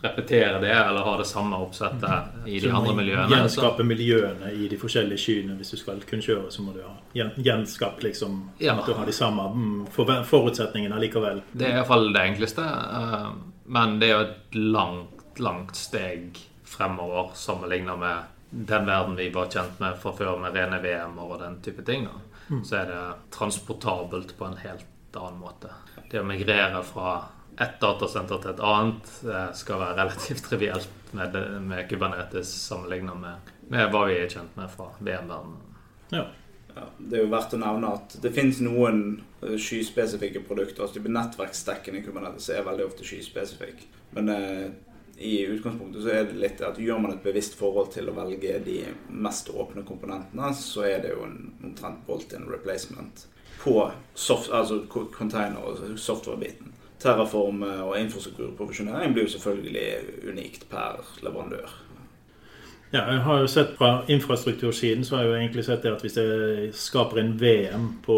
repeterer 0.02 0.60
det, 0.60 0.70
eller 0.72 1.00
ha 1.06 1.16
det 1.18 1.26
samme 1.30 1.56
oppsettet 1.62 2.46
i 2.50 2.58
de 2.60 2.70
andre 2.74 2.94
miljøene 2.98 3.28
Gjenskape 3.30 3.84
miljøene 3.86 4.50
i 4.52 4.68
de 4.68 4.78
forskjellige 4.80 5.18
skyene. 5.22 5.54
Hvis 5.60 5.70
du 5.70 5.76
skal 5.78 6.00
kunne 6.08 6.22
kjøre, 6.26 6.50
så 6.50 6.62
må 6.66 6.72
du 6.74 6.80
ha 6.82 6.94
gjenskap 7.14 7.44
gjenskapt 7.46 8.02
liksom 8.02 8.50
Ja. 8.58 8.74
at 8.78 8.86
du 8.86 8.94
har 8.94 9.06
de 9.06 9.12
samme 9.12 9.42
mm, 9.54 9.86
forutsetningene 10.26 10.98
likevel. 11.00 11.42
Det 11.52 11.68
er 11.68 11.76
iallfall 11.78 12.12
det 12.12 12.22
enkleste. 12.32 12.62
eh, 12.66 13.28
Men 13.66 13.98
det 14.00 14.08
er 14.10 14.12
jo 14.16 14.26
et 14.26 14.54
langt, 14.54 15.38
langt 15.38 15.76
steg 15.76 16.38
fremover 16.64 17.30
sammenlignet 17.34 17.98
med 17.98 18.22
den 18.50 18.86
verden 18.86 19.16
vi 19.16 19.30
var 19.32 19.46
kjent 19.46 19.78
med 19.80 19.96
fra 20.02 20.12
før, 20.12 20.38
med 20.40 20.52
rene 20.54 20.80
VM-er 20.82 21.30
og 21.30 21.38
den 21.40 21.60
type 21.62 21.82
ting. 21.86 22.04
Da. 22.04 22.58
Så 22.64 22.76
er 22.82 22.86
det 22.90 23.30
transportabelt 23.30 24.34
på 24.38 24.44
en 24.50 24.56
helt 24.56 24.84
annen 25.16 25.38
måte. 25.40 25.70
Det 26.10 26.20
å 26.20 26.24
migrere 26.26 26.82
fra 26.84 27.22
ett 27.60 27.80
datasenter 27.80 28.40
til 28.42 28.52
et 28.54 28.62
annet 28.64 29.10
eh, 29.28 29.48
skal 29.56 29.80
være 29.82 29.96
relativt 30.00 30.44
trivielt 30.48 31.12
med, 31.16 31.36
med 31.66 31.88
Kubernetes 31.90 32.52
sammenlignet 32.66 33.18
med, 33.20 33.50
med 33.72 33.90
hva 33.92 34.06
vi 34.08 34.20
er 34.20 34.30
kjent 34.32 34.56
med 34.56 34.70
fra 34.72 34.92
VM-verdenen. 35.00 35.58
Ja. 36.12 36.28
Ja, 36.74 36.86
det 36.96 37.18
er 37.18 37.26
jo 37.26 37.32
verdt 37.34 37.52
å 37.52 37.58
nevne 37.60 37.90
at 37.98 38.14
det 38.24 38.32
finnes 38.32 38.62
noen 38.64 39.02
eh, 39.42 39.58
skyspesifikke 39.60 40.40
produkter. 40.46 40.86
altså 40.86 41.02
Nettverksdekken 41.04 41.98
i 41.98 42.04
Kubernetes 42.04 42.48
er 42.48 42.64
veldig 42.64 42.86
ofte 42.86 43.04
skyspesifikk. 43.04 43.84
Men 44.16 44.32
eh, 44.32 44.70
i 45.20 45.34
utgangspunktet 45.52 46.02
så 46.02 46.14
er 46.14 46.24
det 46.30 46.40
litt 46.40 46.62
at 46.64 46.80
gjør 46.80 47.02
man 47.02 47.12
et 47.14 47.24
bevisst 47.24 47.58
forhold 47.58 47.92
til 47.92 48.08
å 48.08 48.16
velge 48.16 48.56
de 48.64 48.78
mest 49.12 49.52
åpne 49.52 49.84
komponentene, 49.86 50.48
så 50.56 50.86
er 50.88 51.04
det 51.04 51.12
jo 51.12 51.26
en 51.26 51.52
omtrent 51.62 52.00
bolt-in 52.08 52.48
replacement 52.48 53.26
på 53.62 53.76
soft, 54.14 54.50
altså 54.50 54.80
container 54.88 55.60
og 55.62 55.98
software-biten. 56.00 56.72
Terraform 57.02 57.64
og 57.66 57.96
infrastrukturprofesjonering 57.98 59.14
blir 59.14 59.26
jo 59.26 59.34
selvfølgelig 59.36 59.88
unikt 60.32 60.68
per 60.70 61.02
leverandør. 61.24 61.72
Ja, 62.92 63.06
jeg 63.08 63.22
har 63.24 63.38
jo 63.40 63.46
sett 63.48 63.70
Fra 63.78 64.02
infrastruktursiden 64.12 65.04
så 65.04 65.16
har 65.16 65.22
jeg 65.22 65.30
jo 65.30 65.36
egentlig 65.38 65.62
sett 65.64 65.84
det 65.84 65.94
at 65.94 66.02
hvis 66.04 66.18
jeg 66.20 66.72
skaper 66.76 67.22
en 67.22 67.30
VM 67.40 67.86
på 68.04 68.16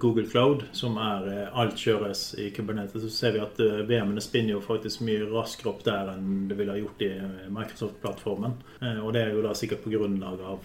Google 0.00 0.24
Cloud, 0.30 0.64
som 0.72 0.96
er 0.96 1.26
eh, 1.28 1.58
alt 1.60 1.76
kjøres 1.76 2.22
i 2.40 2.48
Kubernetes, 2.56 3.04
så 3.04 3.10
ser 3.12 3.36
vi 3.36 3.42
at 3.44 3.60
eh, 3.60 3.82
VM-ene 3.84 4.24
spinner 4.24 4.54
jo 4.54 4.62
faktisk 4.64 5.04
mye 5.04 5.28
raskere 5.28 5.68
opp 5.74 5.84
der 5.84 6.14
enn 6.14 6.46
det 6.48 6.56
ville 6.56 6.72
ha 6.72 6.80
gjort 6.80 7.04
i 7.04 7.10
eh, 7.12 7.44
Microsoft-plattformen. 7.52 8.56
Og 9.04 9.12
det 9.12 9.20
er 9.26 9.36
jo 9.36 9.44
da 9.44 9.52
sikkert 9.58 9.84
på 9.84 9.92
grunnlag 9.92 10.40
av 10.48 10.64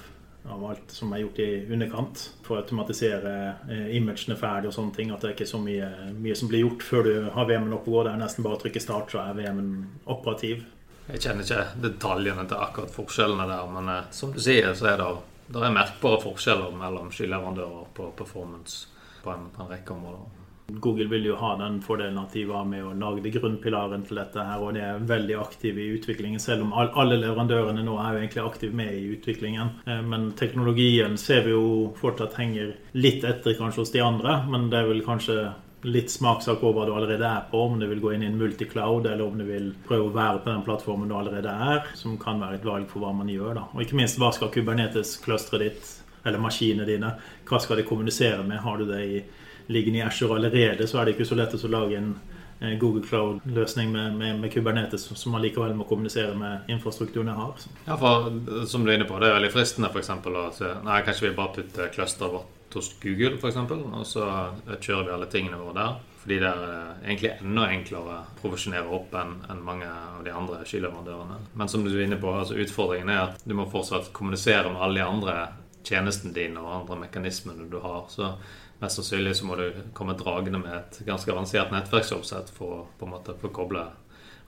av 0.49 0.63
alt 0.65 0.93
som 0.93 1.11
er 1.13 1.21
gjort 1.21 1.39
i 1.43 1.49
underkant 1.69 2.21
for 2.41 2.57
å 2.57 2.61
automatisere 2.63 3.33
imagene 3.93 4.37
ferdig 4.39 4.71
og 4.71 4.75
sånne 4.75 4.95
ting. 4.95 5.11
At 5.13 5.21
det 5.21 5.29
er 5.29 5.35
ikke 5.35 5.49
så 5.51 5.61
mye, 5.61 5.89
mye 6.17 6.37
som 6.37 6.49
blir 6.49 6.63
gjort 6.65 6.85
før 6.87 7.07
du 7.07 7.13
har 7.35 7.49
VM-en 7.49 7.75
oppe 7.77 7.91
og 7.91 7.97
går. 7.97 8.07
Det 8.07 8.13
er 8.13 8.21
nesten 8.23 8.47
bare 8.47 8.57
å 8.57 8.61
trykke 8.63 8.83
start, 8.83 9.13
så 9.13 9.21
er 9.21 9.37
VM-en 9.37 9.73
operativ. 10.09 10.63
Jeg 11.11 11.23
kjenner 11.25 11.43
ikke 11.43 11.81
detaljene 11.83 12.45
til 12.47 12.61
akkurat 12.61 12.93
forskjellene 12.93 13.47
der, 13.49 13.71
men 13.73 13.89
eh, 13.91 14.11
som 14.15 14.31
du 14.31 14.39
sier, 14.43 14.71
så 14.77 14.91
er 14.93 15.01
det, 15.01 15.09
det 15.51 15.63
er 15.65 15.73
merkbare 15.75 16.21
forskjeller 16.23 16.75
mellom 16.77 17.09
skyleverandører 17.13 17.89
på 17.97 18.11
performance 18.17 18.87
på 19.23 19.33
en, 19.33 19.49
på 19.53 19.63
en, 19.63 19.71
rekke 19.73 19.95
områder. 19.95 20.40
Google 20.79 21.09
vil 21.11 21.25
jo 21.31 21.37
ha 21.39 21.55
den 21.59 21.79
fordelen 21.83 22.19
at 22.21 22.35
de 22.35 22.45
var 22.49 22.67
med 22.69 22.83
og 22.85 22.99
lagde 23.01 23.33
grunnpilaren 23.33 24.05
til 24.07 24.21
dette 24.21 24.45
her, 24.45 24.61
og 24.63 24.75
de 24.75 24.83
er 24.85 25.01
veldig 25.09 25.39
aktive 25.41 25.83
i 25.83 25.89
utviklingen, 25.97 26.39
selv 26.39 26.65
om 26.65 26.75
alle 26.75 27.17
leverandørene 27.19 27.83
nå 27.85 27.97
er 27.99 28.13
jo 28.13 28.21
egentlig 28.21 28.45
aktive 28.45 28.77
med 28.77 28.93
i 28.97 29.09
utviklingen. 29.15 29.73
Eh, 29.85 30.03
men 30.05 30.31
teknologien 30.39 31.17
ser 31.19 31.45
vi 31.47 31.55
jo 31.55 31.91
fortsatt 31.99 32.37
henger 32.39 32.75
litt 32.93 33.25
etter 33.27 33.57
kanskje 33.59 33.85
hos 33.85 33.93
de 33.95 34.05
andre, 34.05 34.41
men 34.51 34.69
det 34.71 34.81
er 34.81 34.89
vel 34.91 35.05
kanskje 35.05 35.41
litt 35.81 36.11
smakssak 36.13 36.61
over 36.61 36.77
hva 36.77 36.85
du 36.85 36.93
allerede 36.93 37.25
er 37.25 37.47
på, 37.49 37.63
om 37.65 37.79
du 37.79 37.87
vil 37.89 38.01
gå 38.03 38.13
inn 38.13 38.25
i 38.25 38.29
en 38.29 38.37
multicloud, 38.37 39.07
eller 39.07 39.25
om 39.25 39.37
du 39.39 39.45
vil 39.47 39.71
prøve 39.87 40.09
å 40.09 40.13
være 40.13 40.43
på 40.43 40.51
den 40.51 40.65
plattformen 40.65 41.09
du 41.09 41.15
allerede 41.17 41.53
er, 41.73 41.87
som 41.97 42.19
kan 42.21 42.41
være 42.41 42.59
et 42.59 42.67
valg 42.67 42.89
for 42.91 43.03
hva 43.03 43.13
man 43.17 43.31
gjør. 43.31 43.55
da. 43.57 43.65
Og 43.73 43.85
ikke 43.85 43.97
minst, 43.97 44.19
hva 44.21 44.31
skal 44.35 44.51
Kubernetes-clusteret 44.53 45.65
ditt, 45.65 45.93
eller 46.21 46.41
maskinene 46.43 46.85
dine, 46.85 47.15
hva 47.49 47.59
skal 47.61 47.81
de 47.81 47.87
kommunisere 47.87 48.43
med? 48.45 48.61
Har 48.61 48.77
du 48.77 48.85
det 48.91 49.01
i, 49.01 49.23
liggende 49.67 50.01
i 50.01 50.05
Ashore 50.05 50.39
allerede, 50.39 50.87
så 50.87 51.01
er 51.01 51.05
det 51.05 51.15
ikke 51.15 51.29
så 51.29 51.37
lett 51.39 51.55
å 51.57 51.71
lage 51.71 51.99
en 51.99 52.13
Google 52.77 53.01
Cloud-løsning 53.01 53.89
med, 53.89 54.17
med, 54.19 54.35
med, 54.39 54.51
Kubernetes 54.53 55.07
som 55.17 55.33
man 55.33 55.41
likevel 55.41 55.73
må 55.73 55.87
kommunisere 55.89 56.35
med 56.37 56.69
infrastrukturen 56.69 57.31
jeg 57.31 57.39
har. 57.39 57.63
Ja, 57.87 57.97
for 57.97 58.27
som 58.69 58.85
du 58.85 58.91
er 58.91 58.99
inne 58.99 59.07
på, 59.09 59.17
Det 59.17 59.31
er 59.31 59.39
veldig 59.39 59.53
fristende 59.53 59.89
for 59.89 60.03
eksempel, 60.03 60.37
å 60.37 60.51
si 60.53 60.69
nei, 60.85 60.99
kanskje 61.07 61.29
vi 61.29 61.37
bare 61.39 61.55
putter 61.55 61.89
clusteret 61.95 62.35
vårt 62.35 62.77
hos 62.77 62.93
Google 63.01 63.39
f.eks., 63.39 63.57
og 63.57 64.05
så 64.07 64.27
kjører 64.77 65.07
vi 65.07 65.13
alle 65.15 65.29
tingene 65.31 65.59
våre 65.59 65.77
der. 65.79 65.99
Fordi 66.21 66.37
det 66.37 66.49
er 66.51 66.63
eh, 66.67 66.89
egentlig 67.07 67.31
enda 67.41 67.63
enklere 67.73 68.17
å 68.19 68.19
profesjonere 68.37 68.93
opp 68.93 69.15
enn, 69.17 69.33
en 69.49 69.63
mange 69.65 69.87
av 69.89 70.21
de 70.25 70.33
andre 70.37 70.59
skileverandørene. 70.69 71.39
Men 71.57 71.71
som 71.71 71.85
du 71.85 71.95
er 71.95 72.03
inne 72.05 72.19
på, 72.21 72.29
altså 72.29 72.59
utfordringen 72.61 73.09
er 73.09 73.23
at 73.23 73.41
du 73.41 73.55
må 73.57 73.65
fortsatt 73.71 74.11
kommunisere 74.13 74.69
med 74.69 74.83
alle 74.85 75.01
de 75.01 75.07
andre 75.07 75.37
tjenestene 75.87 76.35
dine 76.35 76.61
og 76.61 76.75
andre 76.75 76.99
mekanismene 77.07 77.65
du 77.71 77.79
har. 77.81 78.05
Så 78.13 78.35
mest 78.81 78.99
sannsynlig 78.99 79.35
så 79.37 79.47
må 79.47 79.57
du 79.59 79.67
komme 79.97 80.17
dragende 80.17 80.61
med 80.61 80.73
et 80.77 81.01
ganske 81.07 81.31
avansert 81.31 81.73
nettverksoppsett 81.73 82.51
for 82.55 82.77
å 82.79 82.85
på 82.99 83.07
en 83.07 83.15
måte 83.15 83.37
få 83.41 83.53
koble 83.53 83.85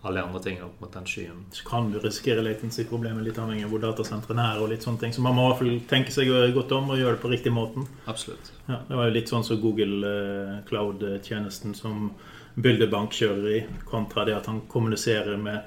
alle 0.03 0.19
de 0.19 0.27
andre 0.27 0.39
tingene 0.43 0.65
opp 0.67 0.81
mot 0.83 0.91
den 0.91 1.05
skyen. 1.07 1.45
Så 1.55 1.63
kan 1.67 1.85
du 1.91 1.95
risikere 2.03 2.43
latency-problemet 2.43 3.23
litt 3.23 3.37
avhengig 3.39 3.63
av 3.63 3.71
hvor 3.71 3.83
datasentrene 3.85 4.47
er. 4.51 4.59
og 4.59 4.67
litt 4.73 4.83
sånne 4.83 4.99
ting. 4.99 5.13
Så 5.15 5.23
man 5.23 5.37
må 5.37 5.45
i 5.45 5.51
hvert 5.51 5.61
fall 5.61 5.77
tenke 5.87 6.11
seg 6.11 6.31
godt 6.57 6.73
om 6.75 6.91
og 6.91 6.99
gjøre 6.99 7.15
det 7.15 7.21
på 7.23 7.31
riktig 7.31 7.53
måten. 7.55 7.87
Absolutt. 8.11 8.51
Ja, 8.67 8.81
det 8.89 8.97
var 8.99 9.07
jo 9.07 9.15
litt 9.15 9.31
sånn 9.31 9.47
som 9.47 9.61
Google 9.63 10.09
eh, 10.09 10.57
Cloud-tjenesten 10.67 11.77
som 11.77 12.11
Bildebank 12.55 13.15
kjører 13.15 13.47
i, 13.53 13.61
kontra 13.87 14.27
det 14.27 14.35
at 14.35 14.51
han 14.51 14.59
kommuniserer 14.67 15.39
med 15.39 15.63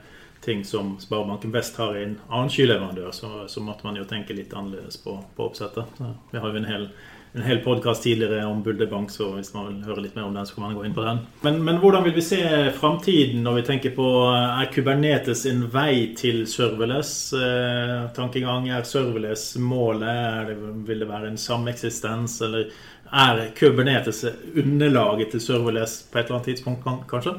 ting 0.47 0.63
som 0.65 0.95
Sparebanken 1.03 1.53
Vest 1.55 1.77
har 1.83 1.99
i 1.99 2.07
en 2.07 2.17
annen 2.29 2.53
skyleverandør. 2.53 3.11
Så, 3.15 3.33
så 3.51 3.63
måtte 3.65 3.87
man 3.89 3.99
jo 3.99 4.07
tenke 4.09 4.37
litt 4.37 4.55
annerledes 4.55 4.97
på, 5.03 5.19
på 5.37 5.51
oppsettet. 5.51 6.01
Vi 6.31 6.41
har 6.41 6.49
jo 6.55 6.63
en 6.63 6.71
hel 6.71 6.89
en 7.37 7.43
hel 7.43 7.59
podkast 7.61 8.03
tidligere 8.03 8.47
om 8.47 8.63
Bulderbank, 8.63 9.11
så 9.11 9.27
hvis 9.35 9.51
man 9.55 9.67
vil 9.69 9.83
høre 9.85 10.03
litt 10.07 10.15
mer 10.17 10.25
om 10.25 10.33
den, 10.33 10.47
så 10.49 10.55
kan 10.55 10.65
man 10.65 10.77
gå 10.79 10.87
inn 10.87 10.95
på 10.97 11.03
den. 11.05 11.19
Men, 11.45 11.59
men 11.67 11.81
hvordan 11.83 12.07
vil 12.07 12.15
vi 12.17 12.25
se 12.25 12.39
framtiden 12.79 13.43
når 13.45 13.59
vi 13.59 13.65
tenker 13.67 13.93
på 13.97 14.07
Er 14.33 14.71
Kubernetes 14.73 15.45
en 15.51 15.67
vei 15.73 16.15
til 16.17 16.47
serverless? 16.49 17.11
Eh, 17.37 18.07
tankegang 18.17 18.71
er 18.73 18.89
serverless 18.89 19.51
målet? 19.61 20.49
Det, 20.49 20.57
vil 20.89 21.05
det 21.05 21.11
være 21.11 21.29
en 21.35 21.37
sameksistens? 21.41 22.39
Eller 22.47 22.73
er 23.13 23.43
Kubernetes 23.59 24.25
underlaget 24.55 25.35
til 25.35 25.45
serverless 25.51 25.99
på 26.09 26.23
et 26.23 26.25
eller 26.25 26.39
annet 26.39 26.51
tidspunkt, 26.55 26.89
kanskje? 27.13 27.37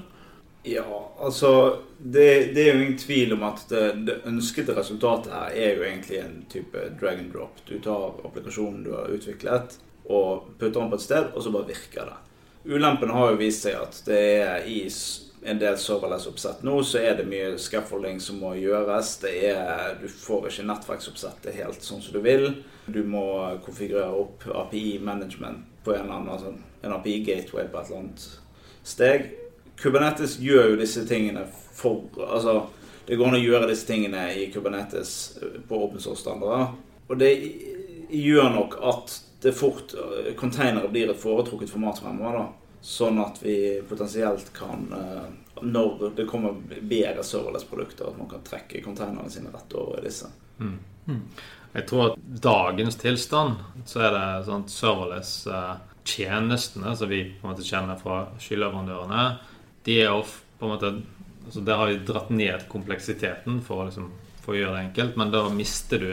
Ja, 0.68 1.12
altså 1.20 1.78
det, 1.98 2.54
det, 2.56 2.62
er 2.62 2.74
jo 2.74 2.82
ingen 2.82 2.98
tvil 3.00 3.34
om 3.38 3.44
at 3.48 3.62
det, 3.70 3.84
det, 4.08 4.16
ønskede 4.28 4.76
resultatet 4.76 5.32
her 5.32 5.54
er 5.56 5.78
jo 5.78 5.86
egentlig 5.88 6.18
en 6.20 6.42
type 6.52 6.82
drag 7.00 7.22
and 7.22 7.32
drop. 7.32 7.62
Du 7.70 7.78
tar 7.84 8.18
applikasjonen 8.28 8.82
du 8.84 8.92
har 8.98 9.14
utviklet, 9.14 9.78
og 10.08 10.50
putter 10.60 10.82
den 10.82 10.92
på 10.92 11.00
et 11.00 11.06
sted, 11.06 11.32
og 11.34 11.44
så 11.44 11.54
bare 11.54 11.70
virker 11.70 12.12
det. 12.12 12.18
Ulempen 12.68 13.14
har 13.16 13.32
jo 13.32 13.40
vist 13.40 13.64
seg 13.64 13.80
at 13.80 14.02
det 14.10 14.20
er 14.42 14.68
i 14.68 14.82
en 15.48 15.62
del 15.62 15.80
serverless-oppsett 15.80 16.66
nå, 16.68 16.76
så 16.84 17.00
er 17.00 17.16
det 17.16 17.30
mye 17.30 17.56
scaffolding 17.62 18.20
som 18.24 18.42
må 18.44 18.58
gjøres. 18.60 19.14
Er, 19.30 19.96
du 20.02 20.08
får 20.12 20.50
ikke 20.50 20.68
nettverksoppsettet 20.68 21.56
helt 21.62 21.86
sånn 21.86 22.04
som 22.04 22.18
du 22.18 22.20
vil. 22.26 22.50
Du 22.92 23.04
må 23.08 23.24
konfigurere 23.64 24.12
opp 24.26 24.44
API-management 24.66 25.64
på 25.88 25.96
en, 25.96 26.04
eller 26.04 26.20
annen, 26.20 26.34
altså 26.36 26.56
en 26.84 27.00
API-gateway 27.00 27.72
på 27.72 27.80
et 27.80 27.88
eller 27.88 28.04
annet 28.04 28.28
steg. 28.84 29.30
Kubernetes 29.77 30.38
gjør 30.41 30.74
jo 30.74 30.81
disse 30.81 31.05
tingene 31.07 31.46
for 31.77 32.07
Altså, 32.25 32.63
det 33.07 33.15
går 33.15 33.29
an 33.29 33.38
å 33.38 33.41
gjøre 33.43 33.69
disse 33.69 33.88
tingene 33.88 34.24
i 34.36 34.48
Kubernetes 34.51 35.12
på 35.69 35.81
open 35.86 36.01
source-standarder. 36.01 36.74
Og 37.07 37.19
det 37.22 37.31
gjør 38.10 38.50
nok 38.55 38.79
at 38.84 39.13
det 39.46 39.53
fort 39.55 39.93
Containere 40.39 40.89
blir 40.91 41.12
et 41.12 41.22
foretrukket 41.22 41.69
format 41.72 42.01
fremover. 42.01 42.39
da. 42.39 42.48
Sånn 42.81 43.19
at 43.22 43.39
vi 43.43 43.81
potensielt 43.89 44.51
kan 44.55 44.88
eh, 44.93 45.29
Når 45.62 46.12
det 46.15 46.27
kommer 46.29 46.53
bedre 46.81 47.24
serverless-produkter, 47.25 48.10
at 48.10 48.17
man 48.19 48.29
kan 48.29 48.43
trekke 48.46 48.84
containerne 48.86 49.29
sine 49.34 49.50
rett 49.53 49.74
over 49.74 49.98
i 49.98 50.05
disse. 50.05 50.29
Mm. 50.60 50.75
Mm. 51.07 51.24
Jeg 51.74 51.88
tror 51.89 52.03
at 52.12 52.19
dagens 52.43 53.00
tilstand 53.01 53.63
så 53.89 54.03
er 54.05 54.13
det 54.13 54.46
sånn 54.46 54.67
serverless 54.69 55.31
eh, 55.50 55.74
tjenestene 56.07 56.93
som 56.96 57.10
vi 57.10 57.24
på 57.31 57.48
en 57.48 57.55
måte 57.55 57.65
kjenner 57.65 57.98
fra 58.00 58.27
skyleverandørene, 58.41 59.24
de 59.88 60.01
er 60.03 60.12
off, 60.12 60.41
på 60.60 60.67
en 60.67 60.74
måte 60.75 60.96
altså 61.48 61.62
Der 61.63 61.77
har 61.79 61.88
vi 61.88 62.00
dratt 62.03 62.29
ned 62.29 62.65
kompleksiteten 62.67 63.62
for, 63.63 63.86
liksom, 63.88 64.10
for 64.44 64.51
å 64.51 64.58
gjøre 64.58 64.74
det 64.75 64.82
enkelt, 64.89 65.13
men 65.15 65.29
da 65.32 65.46
mister 65.48 66.01
du 66.03 66.10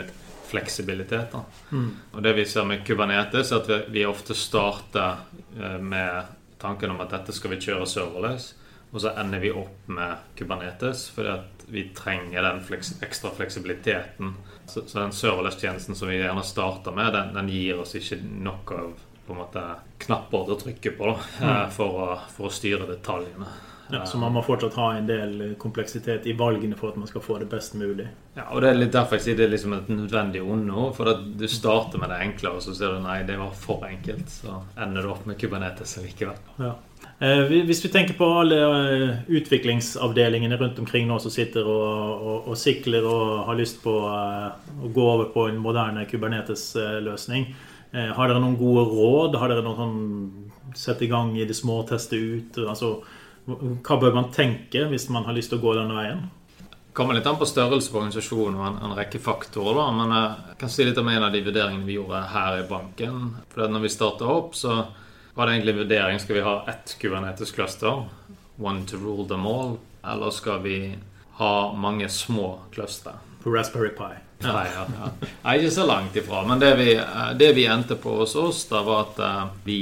fleksibilitet. 0.47 1.35
Mm. 1.73 1.89
Og 2.13 2.23
det 2.23 2.37
vi 2.37 2.45
ser 2.47 2.69
med 2.69 2.85
Kubernetes, 2.87 3.51
er 3.51 3.63
at 3.65 3.71
vi, 3.73 3.79
vi 3.97 4.05
ofte 4.07 4.37
starter 4.39 5.25
eh, 5.59 5.81
med 5.83 6.31
tanken 6.63 6.95
om 6.95 7.03
at 7.03 7.11
dette 7.17 7.35
skal 7.35 7.51
vi 7.51 7.59
kjøre 7.65 7.89
serverless, 7.91 8.53
og 8.93 9.03
så 9.03 9.11
ender 9.19 9.43
vi 9.43 9.51
opp 9.51 9.89
med 9.91 10.23
Kubernetes 10.39 11.09
fordi 11.11 11.33
at 11.35 11.65
vi 11.67 11.89
trenger 11.97 12.47
den 12.47 12.61
fleks, 12.63 12.93
ekstra 13.03 13.33
fleksibiliteten. 13.35 14.37
Så, 14.67 14.85
så 14.87 15.01
den 15.01 15.17
serverless-tjenesten 15.17 15.99
som 15.99 16.13
vi 16.13 16.21
gjerne 16.21 16.45
starter 16.47 16.95
med, 16.95 17.11
den, 17.17 17.35
den, 17.35 17.51
gir 17.51 17.83
oss 17.83 17.97
ikke 17.99 18.21
nok 18.23 18.73
av 18.79 18.95
på 19.27 19.35
en 19.35 19.43
måte 19.43 19.63
knapper 20.05 20.51
å 20.55 20.59
trykke 20.61 20.97
på 20.99 21.13
da, 21.13 21.15
mm. 21.41 21.53
Eh, 21.53 21.69
for, 21.77 22.03
å, 22.05 22.19
for 22.37 22.51
å 22.51 22.55
styre 22.55 22.89
detaljene. 22.91 23.53
Ja, 23.93 24.07
så 24.07 24.19
man 24.19 24.33
må 24.33 24.41
fortsatt 24.43 24.75
ha 24.81 24.87
en 24.97 25.07
del 25.07 25.55
kompleksitet 25.61 26.27
i 26.27 26.33
valgene 26.37 26.77
for 26.79 26.93
at 26.95 26.97
man 26.97 27.09
skal 27.09 27.23
få 27.23 27.37
det 27.43 27.51
best 27.53 27.75
mulig. 27.77 28.07
Ja, 28.35 28.47
og 28.51 28.63
Det 28.65 28.71
er 28.71 28.79
litt 28.79 28.95
derfor 28.95 29.19
jeg 29.19 29.27
sier 29.27 29.37
det 29.39 29.45
er 29.45 29.53
liksom 29.53 29.75
et 29.77 29.91
nødvendig 29.93 30.41
onde. 30.43 30.87
For 30.97 31.13
at 31.13 31.21
du 31.39 31.45
starter 31.51 32.01
med 32.01 32.11
det 32.11 32.23
enkle, 32.25 32.55
og 32.57 32.65
så 32.65 32.75
ser 32.77 32.97
du 32.97 33.05
nei, 33.05 33.21
det 33.29 33.37
var 33.39 33.53
for 33.53 33.85
enkelt. 33.87 34.33
Så 34.41 34.57
ender 34.81 35.05
du 35.05 35.13
opp 35.13 35.29
med 35.29 35.39
Kubernetes 35.41 35.99
likevel. 36.01 36.41
Ja. 36.63 36.73
Eh, 37.21 37.45
hvis 37.69 37.85
vi 37.85 37.93
tenker 37.93 38.17
på 38.19 38.27
alle 38.41 38.63
eh, 38.65 39.21
utviklingsavdelingene 39.37 40.57
rundt 40.59 40.81
omkring 40.83 41.07
nå 41.09 41.21
som 41.23 41.31
sitter 41.31 41.69
og, 41.69 42.25
og, 42.25 42.49
og 42.51 42.59
sikler 42.59 43.05
og 43.07 43.45
har 43.51 43.61
lyst 43.61 43.85
på 43.85 43.95
eh, 44.09 44.73
å 44.81 44.91
gå 44.97 45.07
over 45.13 45.31
på 45.37 45.47
en 45.51 45.61
moderne 45.63 46.09
Kubernetes-løsning. 46.11 47.53
Har 47.95 48.29
dere 48.29 48.41
noen 48.43 48.59
gode 48.59 48.89
råd? 48.91 49.37
Har 49.39 49.53
dere 49.53 49.63
noen 49.63 49.79
sånn 49.79 50.75
sette 50.75 51.07
i 51.07 51.11
gang 51.11 51.37
i 51.39 51.47
det 51.47 51.55
små, 51.55 51.83
teste 51.87 52.19
ut? 52.19 52.59
altså 52.67 52.97
hva 53.45 53.99
bør 54.01 54.15
man 54.17 54.33
tenke 54.33 54.87
hvis 54.89 55.11
man 55.13 55.27
har 55.29 55.37
lyst 55.37 55.53
til 55.53 55.61
å 55.61 55.65
gå 55.65 55.75
denne 55.77 55.97
veien? 55.97 56.25
Kommer 56.95 57.17
litt 57.17 57.27
an 57.27 57.37
på 57.37 57.49
størrelse 57.49 57.91
på 57.91 57.99
organisasjonen 57.99 58.59
og 58.61 58.67
en, 58.69 58.77
en, 58.87 58.95
rekke 58.97 59.19
faktorer. 59.21 59.81
da, 59.81 59.87
Men 59.99 60.15
jeg 60.15 60.59
kan 60.61 60.71
si 60.71 60.87
litt 60.87 61.01
om 61.01 61.11
en 61.11 61.27
av 61.27 61.35
de 61.35 61.43
vurderingene 61.45 61.85
vi 61.85 61.99
gjorde 61.99 62.21
her 62.31 62.61
i 62.61 62.69
banken. 62.69 63.33
For 63.53 63.67
når 63.69 63.83
vi 63.85 63.91
starta 63.93 64.29
opp, 64.31 64.55
så 64.57 64.79
var 65.35 65.47
det 65.47 65.57
egentlig 65.57 65.81
vurdering 65.83 66.23
skal 66.23 66.39
vi 66.39 66.47
ha 66.47 66.55
ett 66.71 66.95
Kubernetes-cluster, 67.01 68.07
one 68.63 68.87
to 68.87 69.01
rule 69.03 69.27
them 69.29 69.49
all, 69.51 69.77
eller 70.07 70.31
skal 70.31 70.63
vi 70.63 70.79
ha 71.41 71.55
mange 71.75 72.09
små 72.09 72.61
clustere? 72.73 73.19
På 73.45 73.53
Raspberry 73.53 73.91
Pi. 73.93 74.15
Nei, 74.39 74.67
ja, 74.75 74.87
ja. 74.99 75.55
Ikke 75.55 75.71
så 75.71 75.87
langt 75.87 76.17
ifra. 76.17 76.47
Men 76.49 76.59
det 76.59 76.75
vi, 76.81 76.95
eh, 76.97 77.33
det 77.37 77.53
vi 77.53 77.67
endte 77.67 77.95
på 78.01 78.17
hos 78.17 78.35
oss, 78.41 78.65
da 78.69 78.81
var 78.83 79.03
at 79.05 79.19
eh, 79.21 79.43
vi 79.65 79.81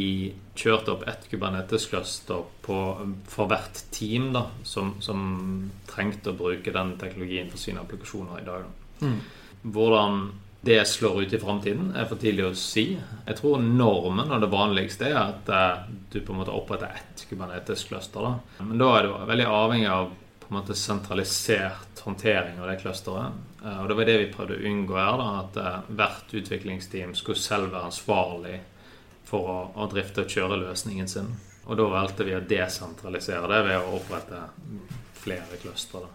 kjørte 0.59 0.97
opp 0.97 1.05
ett 1.09 1.29
Kubernetes-cluster 1.31 2.43
for 2.67 3.49
hvert 3.49 3.85
team 3.95 4.33
da, 4.35 4.49
som, 4.67 4.97
som, 5.01 5.71
trengte 5.89 6.33
å 6.33 6.37
bruke 6.37 6.75
den 6.75 6.97
teknologien 7.01 7.51
for 7.53 7.63
sine 7.63 7.85
applikasjoner 7.85 8.43
i 8.43 8.47
dag. 8.47 8.67
Mm. 9.01 9.21
Hvordan 9.63 10.19
det 10.63 10.81
slår 10.89 11.23
ut 11.23 11.33
i 11.33 11.41
framtiden, 11.43 11.93
er 11.99 12.07
for 12.11 12.21
tidlig 12.23 12.45
å 12.47 12.57
si. 12.59 12.85
Jeg 13.27 13.39
tror 13.39 13.63
normen 13.63 14.31
og 14.31 14.43
det 14.43 14.51
vanligste 14.53 15.09
er 15.11 15.19
at 15.19 15.49
uh, 15.51 15.87
du 16.13 16.21
på 16.21 16.35
en 16.35 16.39
måte 16.39 16.55
oppretter 16.55 16.93
ett 16.95 17.25
Kubernetes-cluster. 17.31 18.29
Men 18.61 18.79
da 18.79 18.93
er 18.99 19.09
du 19.09 19.17
veldig 19.31 19.49
avhengig 19.51 19.89
av 19.91 20.13
på 20.43 20.51
en 20.51 20.59
måte 20.61 20.77
sentralisert 20.79 22.05
håndtering 22.05 22.61
av 22.61 22.71
det 22.71 22.79
clusteret. 22.83 23.52
Uh, 23.63 23.83
og 23.83 23.89
det 23.89 23.97
var 23.99 24.11
det 24.11 24.19
vi 24.19 24.33
prøvde 24.35 24.59
å 24.59 24.67
unngå 24.73 24.99
her. 24.99 25.21
da, 25.21 25.31
At 25.45 25.61
uh, 25.63 25.95
hvert 25.95 26.37
utviklingsteam 26.43 27.15
skulle 27.19 27.41
selv 27.41 27.73
være 27.73 27.91
ansvarlig 27.93 28.59
for 29.29 29.49
å, 29.49 29.59
å 29.79 29.89
drifte 29.93 30.25
og 30.25 30.35
kjøre 30.35 30.61
løsningen 30.65 31.09
sin. 31.09 31.31
Og 31.65 31.79
da 31.79 31.87
valgte 31.87 32.27
vi 32.27 32.35
å 32.35 32.43
desentralisere 32.43 33.47
det 33.53 33.61
ved 33.69 33.79
å 33.79 33.95
opprette 34.01 34.41
flere 35.23 35.61
clustre. 35.63 36.09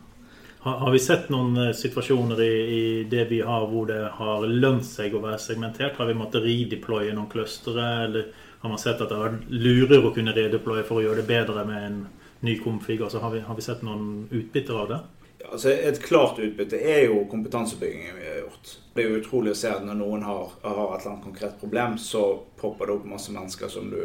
Har, 0.60 0.82
har, 0.82 0.92
vi 0.92 1.00
sett 1.00 1.30
noen 1.32 1.56
eh, 1.62 1.74
situasjoner 1.78 2.42
i, 2.44 2.54
i, 2.78 2.84
det 3.08 3.28
vi 3.30 3.40
har 3.46 3.68
hvor 3.72 3.88
det 3.88 4.02
har 4.18 4.48
lønt 4.50 4.86
seg 4.86 5.16
å 5.16 5.24
være 5.24 5.40
segmentert? 5.40 5.96
Har 5.96 6.10
vi 6.10 6.18
måttet 6.18 6.44
redeploye 6.44 7.14
noen 7.16 7.30
clustre, 7.32 7.86
eller 8.08 8.32
har 8.60 8.74
man 8.74 8.82
sett 8.82 9.00
at 9.00 9.12
det 9.14 9.20
har 9.22 9.38
lurere 9.54 10.04
å 10.10 10.14
kunne 10.16 10.36
redeploye 10.36 10.84
for 10.88 11.00
å 11.00 11.06
gjøre 11.06 11.22
det 11.22 11.30
bedre 11.30 11.64
med 11.70 11.86
en 11.86 12.02
ny 12.44 12.58
konfig? 12.60 13.00
Altså, 13.00 13.22
har, 13.24 13.32
vi, 13.32 13.46
har 13.48 13.56
vi 13.56 13.64
sett 13.64 13.86
noen 13.88 14.26
utbytter 14.28 14.82
av 14.82 14.92
det? 14.92 15.00
Altså 15.46 15.70
et 15.70 16.00
klart 16.02 16.40
utbytte 16.42 16.80
er 16.82 17.06
jo 17.08 17.22
kompetansebyggingen 17.30 18.18
vi 18.18 18.26
har 18.26 18.40
gjort. 18.42 18.72
Det 18.94 19.04
er 19.04 19.12
jo 19.12 19.20
utrolig 19.22 19.54
å 19.54 19.60
se 19.60 19.70
at 19.70 19.86
når 19.86 20.00
noen 20.00 20.26
har, 20.26 20.54
har 20.64 20.80
et 20.96 21.04
eller 21.04 21.12
annet 21.12 21.28
konkret 21.28 21.60
problem, 21.62 21.98
så 22.02 22.24
popper 22.58 22.90
det 22.90 22.96
opp 22.98 23.10
masse 23.12 23.34
mennesker 23.34 23.72
som 23.72 23.92
du 23.94 24.02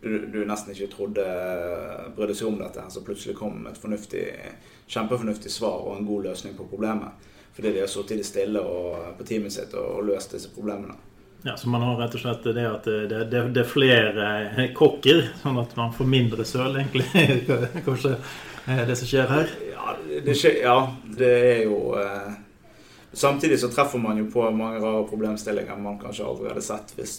du, 0.00 0.26
du, 0.30 0.44
nesten 0.46 0.74
ikke 0.74 0.92
trodde 0.92 1.24
brydde 2.16 2.36
seg 2.38 2.52
om 2.52 2.60
dette, 2.60 2.84
så 2.90 3.02
plutselig 3.02 3.34
kom 3.38 3.56
med 3.64 3.72
et 3.72 3.80
fornuftig, 3.82 4.24
kjempefornuftig 4.86 5.50
svar 5.50 5.80
og 5.88 5.96
en 5.96 6.06
god 6.06 6.28
løsning 6.30 6.54
på 6.54 6.68
problemet. 6.70 7.28
Fordi 7.56 7.72
de 7.74 7.82
har 7.82 7.90
sittet 7.90 8.26
stille 8.26 8.62
og, 8.62 9.16
på 9.18 9.26
teamet 9.26 9.56
sitt 9.56 9.74
og, 9.74 9.96
og 9.98 10.10
løst 10.12 10.36
disse 10.36 10.52
problemene. 10.54 10.94
Ja, 11.42 11.56
Så 11.56 11.70
man 11.70 11.82
har 11.82 11.98
rett 11.98 12.14
og 12.14 12.22
slett 12.22 12.46
det 12.54 12.66
at 12.66 12.86
det, 12.86 13.24
det, 13.30 13.42
det 13.54 13.62
er 13.62 13.70
flere 13.70 14.68
kokker, 14.74 15.24
sånn 15.42 15.58
at 15.58 15.74
man 15.78 15.92
får 15.94 16.08
mindre 16.10 16.46
søl, 16.46 16.78
egentlig? 16.78 17.06
Kanskje 17.86 18.16
det 18.68 18.96
som 19.00 19.08
skjer 19.08 19.30
her? 19.30 19.54
Ja, 19.72 19.94
det, 20.24 20.34
skjer, 20.36 20.60
ja, 20.62 20.76
det 21.16 21.32
er 21.52 21.62
jo 21.64 21.78
eh, 21.96 22.36
Samtidig 23.12 23.56
så 23.60 23.70
treffer 23.72 23.98
man 24.02 24.18
jo 24.20 24.26
på 24.30 24.44
mange 24.52 24.82
rare 24.82 25.06
problemstillinger 25.08 25.80
man 25.80 25.96
kanskje 25.98 26.26
aldri 26.28 26.50
hadde 26.50 26.64
sett 26.66 26.92
hvis 26.98 27.14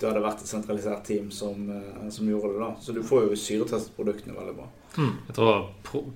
det 0.00 0.08
hadde 0.08 0.22
vært 0.24 0.40
et 0.42 0.50
sentralisert 0.50 1.04
team 1.06 1.28
som, 1.30 1.68
eh, 1.70 2.06
som, 2.10 2.28
gjorde 2.28 2.54
det. 2.54 2.60
da. 2.64 2.70
Så 2.80 2.94
du 2.96 3.02
får 3.04 3.28
jo 3.28 3.36
syretestet 3.38 3.96
produktene 3.96 4.34
veldig 4.34 4.54
bra. 4.56 4.70
Mm. 4.96 5.12
Jeg 5.28 5.36
tror 5.36 5.68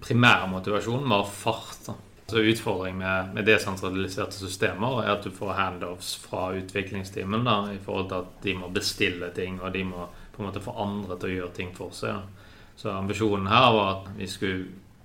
primærmotivasjonen 0.07 1.13
var 1.13 1.29
fart. 1.29 1.85
da. 1.87 1.95
Så 2.31 2.39
Utfordringen 2.39 2.99
med, 2.99 3.35
med, 3.35 3.45
desentraliserte 3.45 4.39
systemer 4.39 5.03
er 5.03 5.17
at 5.17 5.25
du 5.27 5.33
får 5.35 5.57
handoffs 5.59 6.15
fra 6.23 6.53
utviklingsteamen 6.55 7.47
da, 7.47 7.57
i 7.75 7.81
forhold 7.83 8.09
til 8.09 8.21
at 8.23 8.37
de 8.45 8.55
må 8.59 8.69
bestille 8.75 9.33
ting, 9.35 9.61
og 9.61 9.73
de 9.75 9.83
må 9.85 10.07
på 10.35 10.43
en 10.43 10.49
måte 10.49 10.63
få 10.63 10.77
andre 10.79 11.19
til 11.19 11.31
å 11.31 11.35
gjøre 11.35 11.57
ting 11.57 11.73
for 11.75 11.95
seg. 11.95 12.15
Da. 12.15 12.40
Så 12.81 12.91
ambisjonen 12.91 13.47
her 13.47 13.73
var 13.73 13.91
at 13.93 14.07
vi 14.17 14.27
skulle 14.27 14.65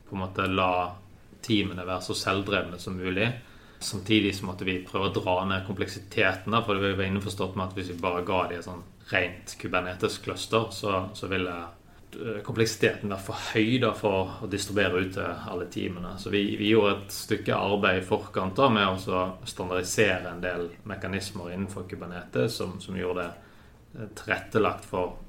på 0.09 0.15
en 0.15 0.21
måte 0.21 0.45
la 0.47 0.93
teamene 1.43 1.83
være 1.83 2.05
så 2.05 2.15
selvdrevne 2.15 2.77
som 2.79 2.95
mulig. 2.95 3.27
Samtidig 3.83 4.31
så 4.37 4.45
måtte 4.47 4.63
vi 4.63 4.77
prøve 4.87 5.09
å 5.09 5.15
dra 5.17 5.33
ned 5.49 5.65
kompleksiteten. 5.67 6.55
For 6.63 6.79
vi 6.79 6.93
var 6.95 7.03
innforstått 7.09 7.57
med 7.59 7.65
at 7.65 7.75
hvis 7.75 7.89
vi 7.91 7.97
bare 7.99 8.23
ga 8.23 8.45
dem 8.47 8.61
et 8.61 8.67
sånn 8.69 8.85
rent 9.11 9.57
Kubernetes-cluster, 9.59 10.69
så, 10.71 10.93
så, 11.19 11.27
ville 11.27 11.57
eh, 11.59 12.39
kompleksiteten 12.47 13.11
være 13.11 13.25
for 13.27 13.43
høy 13.51 13.75
da, 13.83 13.91
for 13.99 14.39
å 14.47 14.49
distribuere 14.55 15.03
ut 15.03 15.11
til 15.19 15.51
alle 15.51 15.67
teamene. 15.75 16.15
Så 16.15 16.31
vi, 16.31 16.45
vi 16.55 16.71
gjorde 16.71 16.95
et 16.95 17.19
stykke 17.19 17.59
arbeid 17.59 17.99
i 17.99 18.07
forkant 18.07 18.55
da, 18.55 18.71
med 18.71 18.87
å 19.11 19.27
standardisere 19.43 20.31
en 20.31 20.41
del 20.47 20.69
mekanismer 20.87 21.51
innenfor 21.51 21.91
Kubernetes 21.91 22.55
som, 22.63 22.79
som 22.79 22.95
gjorde 22.95 23.27
det 23.27 23.99
eh, 23.99 24.11
tilrettelagt 24.23 24.87
for 24.87 25.19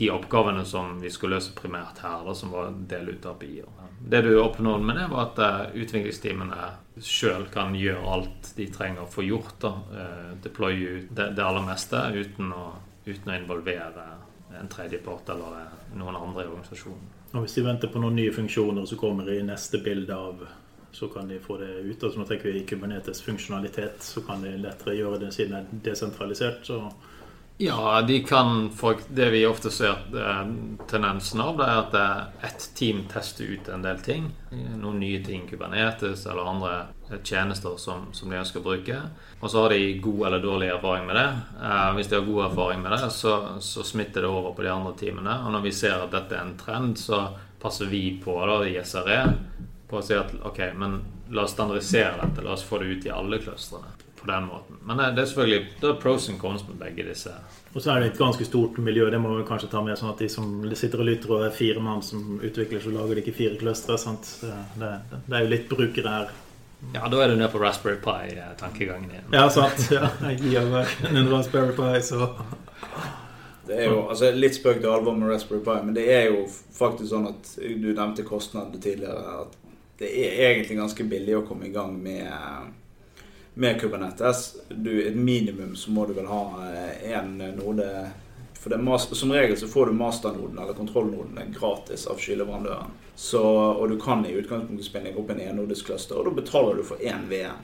de 0.00 0.10
oppgavene 0.10 0.64
som 0.64 0.94
vi 1.00 1.10
skulle 1.12 1.36
løse 1.36 1.52
primært 1.52 1.98
her, 2.00 2.22
da, 2.24 2.32
som 2.34 2.54
var 2.54 2.70
del 2.88 3.10
ut 3.12 3.26
av 3.28 3.34
BIO. 3.36 3.66
Det 4.00 4.22
du 4.24 4.30
oppnådde 4.40 4.86
med 4.88 4.96
det, 4.96 5.08
var 5.12 5.26
at 5.26 5.40
uh, 5.44 5.74
utviklingsteamene 5.76 6.70
sjøl 7.04 7.44
kan 7.52 7.76
gjøre 7.76 8.14
alt 8.14 8.48
de 8.56 8.64
trenger 8.72 9.04
å 9.04 9.10
få 9.12 9.26
gjort. 9.28 9.58
da, 9.60 9.74
uh, 9.92 10.32
ut 10.40 10.56
det, 10.56 11.26
det, 11.36 11.44
aller 11.44 11.66
meste 11.68 12.00
uten 12.16 12.48
å, 12.56 12.70
uten 13.04 13.28
å 13.28 13.36
involvere 13.36 14.06
en 14.56 14.72
tredjepart 14.72 15.34
eller 15.36 15.68
noen 15.92 16.16
andre 16.16 16.46
i 16.46 16.48
organisasjonen. 16.48 17.12
Og 17.34 17.44
Hvis 17.44 17.60
de 17.60 17.68
venter 17.68 17.92
på 17.92 18.00
noen 18.00 18.16
nye 18.16 18.32
funksjoner 18.32 18.88
som 18.88 18.98
kommer 19.04 19.28
i 19.28 19.42
neste 19.44 19.84
bilde 19.84 20.16
av 20.16 20.48
så 20.92 21.06
kan 21.12 21.28
de 21.28 21.36
få 21.38 21.60
det 21.60 21.68
ut. 21.84 22.02
Altså 22.02 22.18
nå 22.18 22.24
tenker 22.26 22.48
vi 22.50 22.58
i 22.58 22.64
Kubernetes 22.66 23.20
funksjonalitet, 23.22 24.02
så 24.02 24.24
kan 24.26 24.42
de 24.42 24.56
lettere 24.58 24.96
gjøre 24.96 25.20
det 25.22 25.34
siden 25.36 25.52
det 25.54 25.60
er 25.60 25.84
desentralisert. 25.92 26.64
så 26.66 26.88
ja, 27.62 28.02
de 28.02 28.22
kan 28.24 28.70
folk, 28.70 28.98
Det 29.08 29.30
vi 29.30 29.46
ofte 29.46 29.70
ser 29.70 29.96
tendensen 30.88 31.40
av, 31.40 31.58
det 31.58 31.66
er 31.68 31.80
at 31.82 32.46
ett 32.48 32.70
team 32.74 33.02
tester 33.12 33.44
ut 33.44 33.68
en 33.68 33.84
del 33.84 34.00
ting. 34.00 34.30
Noen 34.80 34.96
nye 35.02 35.18
ting, 35.24 35.44
Kubernetes 35.50 36.24
eller 36.24 36.48
andre 36.48 37.20
tjenester 37.20 37.76
som, 37.76 38.08
som 38.16 38.32
de 38.32 38.40
ønsker 38.40 38.62
å 38.62 38.64
bruke. 38.64 38.96
Og 39.42 39.52
så 39.52 39.60
har 39.60 39.76
de 39.76 39.92
god 40.00 40.26
eller 40.30 40.40
dårlig 40.40 40.72
erfaring 40.72 41.04
med 41.10 41.20
det. 41.20 41.28
Eh, 41.60 41.92
hvis 41.98 42.08
de 42.08 42.16
har 42.16 42.26
god 42.30 42.44
erfaring 42.46 42.80
med 42.80 42.96
det, 42.96 43.12
så, 43.12 43.36
så, 43.60 43.84
smitter 43.84 44.24
det 44.24 44.32
over 44.32 44.56
på 44.56 44.64
de 44.64 44.72
andre 44.72 44.96
teamene. 44.96 45.38
Og 45.44 45.52
når 45.52 45.68
vi 45.68 45.76
ser 45.82 46.00
at 46.00 46.16
dette 46.16 46.38
er 46.38 46.46
en 46.46 46.56
trend, 46.64 46.96
så 46.96 47.26
passer 47.60 47.92
vi 47.92 48.06
på 48.24 48.40
da, 48.40 48.62
i 48.64 48.78
SRE 48.80 49.22
på 49.90 50.00
å 50.00 50.06
si 50.06 50.16
at 50.16 50.32
ok, 50.48 50.64
men 50.80 51.02
la 51.36 51.44
oss 51.44 51.52
standardisere 51.52 52.22
dette. 52.22 52.46
La 52.46 52.56
oss 52.56 52.64
få 52.64 52.80
det 52.80 52.94
ut 52.94 53.10
i 53.10 53.18
alle 53.20 53.44
clustrene 53.44 53.98
på 54.20 54.28
den 54.30 54.44
måten. 54.44 54.76
Men 54.84 55.00
eh, 55.00 55.14
det 55.14 55.22
er 55.22 55.30
selvfølgelig 55.30 55.62
det 55.80 55.88
er 55.90 56.00
pros 56.02 56.28
and 56.28 56.40
cons 56.40 56.66
med 56.68 56.78
begge 56.80 57.06
disse. 57.08 57.32
Og 57.72 57.80
så 57.82 57.94
er 57.94 58.00
det 58.00 58.12
et 58.12 58.20
ganske 58.20 58.44
stort 58.44 58.78
miljø. 58.82 59.08
Det 59.10 59.20
må 59.22 59.32
vi 59.38 59.46
kanskje 59.48 59.70
ta 59.72 59.82
med 59.84 59.98
sånn 59.98 60.12
at 60.12 60.20
de 60.20 60.28
som 60.32 60.50
sitter 60.74 61.02
og 61.02 61.08
lytter 61.08 61.34
og 61.36 61.46
er 61.46 61.56
fire 61.56 61.82
mann 61.84 62.02
som 62.04 62.40
utvikler, 62.42 62.82
så 62.82 62.92
lager 62.94 63.16
de 63.16 63.24
ikke 63.24 63.36
fire 63.38 63.58
clustre. 63.60 63.98
Det, 64.80 64.92
det, 65.14 65.34
er 65.36 65.44
jo 65.44 65.52
litt 65.54 65.68
brukere 65.70 66.16
her. 66.16 66.34
Ja, 66.94 67.06
da 67.12 67.20
er 67.22 67.30
du 67.30 67.36
nede 67.36 67.50
på 67.52 67.60
Raspberry 67.60 67.98
Pi-tankegangen 68.00 69.10
igjen. 69.12 69.32
Ja, 69.36 69.46
sant. 69.52 69.82
Ja, 69.92 70.08
jeg 70.30 70.40
gir 70.48 70.68
meg 70.72 70.92
en 71.10 71.28
Raspberry 71.28 71.74
Pi, 71.76 72.00
så 72.04 72.30
det 73.70 73.76
er 73.76 73.92
jo 73.92 73.98
altså, 74.10 74.32
litt 74.34 74.56
spøk 74.56 74.80
til 74.80 74.90
alvor 74.90 75.14
med 75.14 75.30
Raspberry 75.30 75.60
Pi, 75.62 75.76
men 75.84 75.94
det 75.94 76.06
er 76.10 76.30
jo 76.32 76.46
faktisk 76.48 77.12
sånn 77.12 77.28
at 77.30 77.52
du 77.60 77.90
nevnte 77.92 78.24
kostnadene 78.26 78.80
tidligere. 78.82 79.44
at 79.44 79.58
Det 80.00 80.08
er 80.10 80.54
egentlig 80.54 80.80
ganske 80.80 81.06
billig 81.06 81.36
å 81.38 81.44
komme 81.46 81.68
i 81.68 81.74
gang 81.74 81.92
med 82.00 82.72
med 83.54 83.80
Kubernetes. 83.80 84.56
Du, 84.68 85.08
et 85.08 85.16
minimum 85.16 85.76
så 85.76 85.90
må 85.90 86.06
du 86.06 86.14
vel 86.14 86.26
ha 86.30 86.42
én 87.04 87.40
eh, 87.40 87.54
node 87.56 88.10
For 88.60 88.76
master, 88.76 89.16
Som 89.16 89.32
regel 89.32 89.56
så 89.56 89.68
får 89.68 89.86
du 89.86 89.92
masternoden 89.92 90.58
eller 90.58 90.76
kontrollnoden 90.76 91.54
gratis 91.58 92.06
av 92.06 92.18
skyleverandøren. 92.20 92.90
Og 93.40 93.88
du 93.88 93.96
kan 94.00 94.26
i 94.26 94.34
utgangspunktet 94.36 94.84
spinne 94.84 95.14
opp 95.16 95.30
en 95.32 95.40
enodisk 95.40 95.86
cluster, 95.86 96.18
og 96.18 96.28
da 96.28 96.34
betaler 96.42 96.76
du 96.76 96.84
for 96.84 97.00
én 97.00 97.24
VM. 97.28 97.62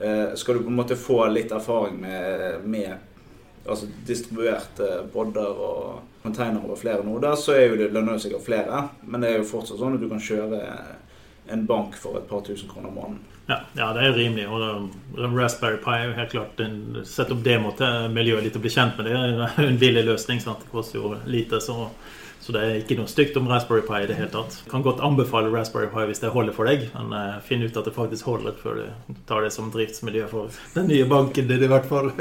Eh, 0.00 0.34
skal 0.34 0.56
du 0.56 0.62
på 0.64 0.72
en 0.72 0.78
måte 0.80 0.96
få 0.96 1.26
litt 1.28 1.52
erfaring 1.52 2.00
med, 2.00 2.64
med 2.64 2.96
altså 3.68 3.90
distribuerte 4.06 4.88
bodder 5.12 5.60
og 5.68 6.00
containere 6.22 6.64
over 6.64 6.80
flere 6.80 7.04
noder, 7.04 7.36
så 7.36 7.52
er 7.52 7.68
jo 7.68 7.76
det 7.76 7.92
lønner 7.92 8.16
det 8.16 8.24
seg 8.24 8.36
av 8.38 8.44
flere. 8.44 8.82
Men 9.04 9.20
det 9.20 9.32
er 9.32 9.38
jo 9.42 9.50
fortsatt 9.52 9.80
sånn 9.80 9.98
at 9.98 10.02
du 10.02 10.08
kan 10.08 10.22
kjøre 10.22 10.62
en 11.52 11.66
bank 11.66 11.96
for 11.96 12.18
et 12.18 12.28
par 12.28 12.44
tusen 12.46 12.70
kroner 12.70 12.92
måneden. 12.92 13.20
Ja, 13.48 13.62
ja, 13.72 13.86
det 13.96 14.02
er 14.04 14.12
rimelig. 14.12 14.44
Og 14.52 15.32
Raspberry 15.32 15.78
Pi 15.80 15.94
er 15.96 16.10
jo 16.10 16.16
helt 16.18 16.32
klart 16.34 16.60
en 16.60 16.98
Sett 17.08 17.32
opp 17.32 17.40
demo 17.46 17.72
til 17.78 18.10
miljøet 18.12 18.44
litt 18.44 18.58
å 18.58 18.60
bli 18.60 18.72
kjent 18.72 18.98
med 18.98 19.08
det. 19.08 19.16
Det 19.16 19.46
er 19.48 19.70
en 19.70 19.80
billig 19.80 20.04
løsning. 20.04 20.42
Sant? 20.44 20.66
Det 20.66 20.72
koster 20.72 21.00
jo 21.00 21.14
lite. 21.24 21.62
Så, 21.64 21.88
så, 22.42 22.52
det 22.52 22.60
er 22.60 22.76
ikke 22.82 22.98
noe 23.00 23.08
stygt 23.08 23.38
om 23.40 23.48
Raspberry 23.48 23.86
Pi 23.88 24.02
i 24.04 24.10
det 24.10 24.18
hele 24.20 24.28
tatt. 24.34 24.60
Kan 24.68 24.84
godt 24.84 25.00
anbefale 25.04 25.48
Raspberry 25.54 25.88
Pi 25.94 26.04
hvis 26.10 26.20
det 26.20 26.34
holder 26.34 26.56
for 26.56 26.68
deg. 26.68 26.90
Men 26.92 27.16
uh, 27.16 27.40
finn 27.44 27.64
ut 27.64 27.80
at 27.80 27.88
det 27.88 27.96
faktisk 27.96 28.28
holder 28.28 28.60
før 28.60 28.82
du 28.82 29.16
tar 29.30 29.46
det 29.46 29.54
som 29.56 29.72
driftsmiljø 29.72 30.28
for 30.28 30.60
den 30.76 30.92
nye 30.92 31.08
banken 31.08 31.48
din, 31.48 31.64
i 31.64 31.72
hvert 31.72 31.88
fall. 31.88 32.12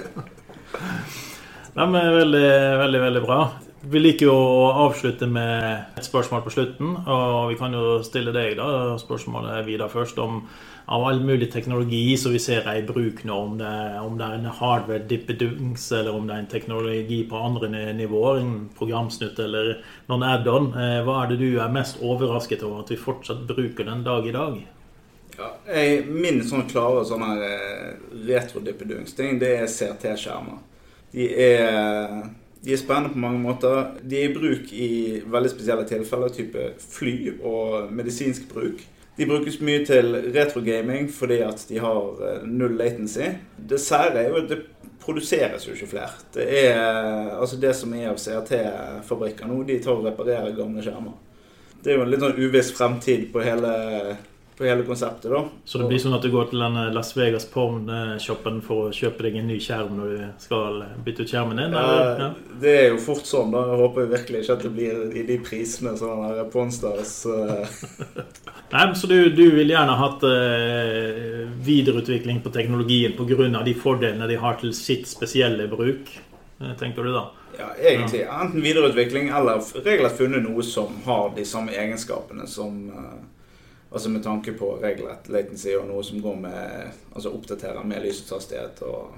De 1.78 1.84
er 1.86 2.16
veldig, 2.16 2.48
veldig, 2.80 3.02
veldig 3.04 3.28
bra. 3.28 3.42
Vi 3.82 4.00
liker 4.02 4.26
jo 4.26 4.34
å 4.34 4.70
avslutte 4.88 5.28
med 5.30 5.98
et 6.00 6.06
spørsmål 6.06 6.42
på 6.46 6.54
slutten. 6.56 6.96
Og 7.06 7.52
vi 7.52 7.58
kan 7.60 7.76
jo 7.76 8.00
stille 8.06 8.34
deg 8.36 8.56
da 8.58 8.98
spørsmålet 9.02 9.68
videre 9.68 9.90
først 9.92 10.18
om 10.24 10.42
av 10.88 11.04
all 11.04 11.20
mulig 11.20 11.50
teknologi 11.52 12.16
som 12.18 12.32
vi 12.32 12.40
ser 12.40 12.66
er 12.66 12.80
i 12.80 12.86
bruk 12.88 13.22
nå. 13.28 13.38
Om 13.50 13.58
det, 13.60 13.74
om 14.02 14.16
det 14.18 14.28
er 14.28 14.38
en 14.38 14.56
hardware 14.60 15.04
dippedunks, 15.10 15.90
eller 15.92 16.16
om 16.16 16.26
det 16.28 16.36
er 16.36 16.44
en 16.46 16.50
teknologi 16.54 17.20
på 17.28 17.44
andre 17.50 17.70
nivåer, 17.98 18.40
en 18.42 18.56
programsnutt 18.78 19.40
eller 19.44 19.76
noen 20.08 20.26
add-on. 20.26 20.72
Eh, 20.74 21.02
hva 21.06 21.20
er 21.22 21.34
det 21.34 21.42
du 21.44 21.60
er 21.60 21.76
mest 21.76 22.02
overrasket 22.02 22.66
over 22.66 22.86
at 22.86 22.96
vi 22.96 23.00
fortsatt 23.02 23.46
bruker 23.50 23.88
den 23.88 24.06
dag 24.08 24.26
i 24.26 24.34
dag? 24.36 24.58
Ja, 25.38 25.52
jeg, 25.70 26.08
min 26.10 26.40
sånn 26.48 26.66
klare 26.72 27.04
sånn 27.06 27.22
her 27.28 27.44
eh, 27.46 27.94
retro-dippedungsting, 28.26 29.38
det 29.44 29.54
er 29.60 29.70
CRT-skjermer. 29.70 30.64
De 31.12 31.28
er, 31.44 32.24
de 32.64 32.74
er 32.74 32.80
spennende 32.82 33.14
på 33.14 33.22
mange 33.22 33.40
måter. 33.40 33.94
De 34.04 34.20
er 34.20 34.30
i 34.30 34.34
bruk 34.34 34.72
i 34.74 34.90
veldig 35.26 35.52
spesielle 35.52 35.88
tilfeller, 35.88 36.34
type 36.34 36.70
fly 36.82 37.18
og 37.42 37.92
medisinsk 37.94 38.48
bruk. 38.52 38.84
De 39.18 39.26
brukes 39.26 39.60
mye 39.66 39.82
til 39.86 40.14
retrogaming 40.36 41.08
fordi 41.10 41.40
at 41.42 41.64
de 41.70 41.80
har 41.82 42.24
eh, 42.28 42.44
null 42.46 42.76
latency. 42.78 43.32
Det 43.58 43.80
sære 43.82 44.22
er 44.22 44.30
jo 44.30 44.42
at 44.44 44.50
det 44.52 44.60
produseres 45.02 45.68
jo 45.68 45.74
ikke 45.74 45.90
flere. 45.96 46.12
Det 46.36 46.48
er 46.60 47.32
altså 47.40 47.58
det 47.62 47.74
som 47.76 47.94
er 47.98 48.12
av 48.12 48.20
CRT-fabrikker 48.22 49.50
nå, 49.50 49.64
de 49.66 49.80
tar 49.82 49.98
og 49.98 50.06
reparerer 50.06 50.56
gamle 50.58 50.84
skjermer. 50.86 51.16
Det 51.82 51.94
er 51.94 52.00
jo 52.00 52.06
en 52.06 52.12
litt 52.12 52.26
sånn 52.26 52.42
uviss 52.42 52.74
fremtid 52.76 53.30
på 53.34 53.42
hele 53.46 53.72
på 54.58 54.66
hele 54.66 54.84
konseptet. 54.84 55.32
da. 55.32 55.44
Så 55.66 55.78
det 55.78 55.88
blir 55.92 56.02
sånn 56.02 56.16
at 56.18 56.24
du 56.26 56.32
går 56.34 56.50
til 56.50 56.64
den 56.64 56.78
Las 56.96 57.12
Vegas 57.18 57.46
Porn-shoppen 57.52 58.62
for 58.66 58.88
å 58.88 58.96
kjøpe 58.96 59.28
deg 59.28 59.38
en 59.38 59.52
ny 59.52 59.60
skjerm 59.62 59.94
når 60.00 60.14
du 60.16 60.24
skal 60.42 60.82
bytte 61.06 61.28
ut 61.28 61.34
skjermen 61.34 61.62
din? 61.62 61.76
Eller? 61.78 62.24
Ja, 62.24 62.30
det 62.64 62.74
er 62.80 62.88
jo 62.90 62.98
fort 63.04 63.30
sånn. 63.30 63.54
da. 63.54 63.62
Jeg 63.70 63.82
håper 63.84 64.10
virkelig 64.16 64.42
ikke 64.42 64.58
at 64.58 64.66
det 64.66 64.74
blir 64.74 65.04
i 65.14 65.26
de 65.30 65.38
prisene 65.46 65.94
som 66.00 66.26
den 66.26 66.50
Pornstars 66.54 67.14
Nei, 68.74 68.96
Så 69.00 69.08
du, 69.08 69.30
du 69.32 69.46
vil 69.56 69.72
gjerne 69.72 69.94
ha 69.96 70.08
hatt 70.10 70.26
uh, 70.28 71.46
videreutvikling 71.64 72.42
på 72.44 72.52
teknologien 72.52 73.16
pga. 73.16 73.64
de 73.64 73.78
fordelene 73.78 74.28
de 74.28 74.42
har 74.42 74.58
til 74.60 74.74
sitt 74.76 75.08
spesielle 75.08 75.70
bruk, 75.72 76.10
eh, 76.60 76.74
tenker 76.80 77.06
du 77.06 77.14
da? 77.14 77.28
Ja, 77.58 77.70
egentlig. 77.80 78.26
Enten 78.26 78.62
videreutvikling 78.62 79.30
eller 79.30 79.62
regelrett 79.86 80.18
funnet 80.18 80.44
noe 80.44 80.66
som 80.66 81.00
har 81.06 81.32
de 81.36 81.46
samme 81.46 81.74
egenskapene 81.74 82.48
som 82.50 82.84
uh, 82.92 83.18
Altså 83.88 84.10
med 84.12 84.24
tanke 84.24 84.52
på 84.58 84.74
regelrett 84.82 85.30
latency 85.32 85.72
og 85.78 85.88
noe 85.88 86.04
som 86.04 86.20
går 86.22 86.36
med 86.44 86.90
Altså 87.16 87.32
oppdaterer 87.32 87.88
med 87.88 88.04
lyshastighet 88.04 88.84
og 88.88 89.16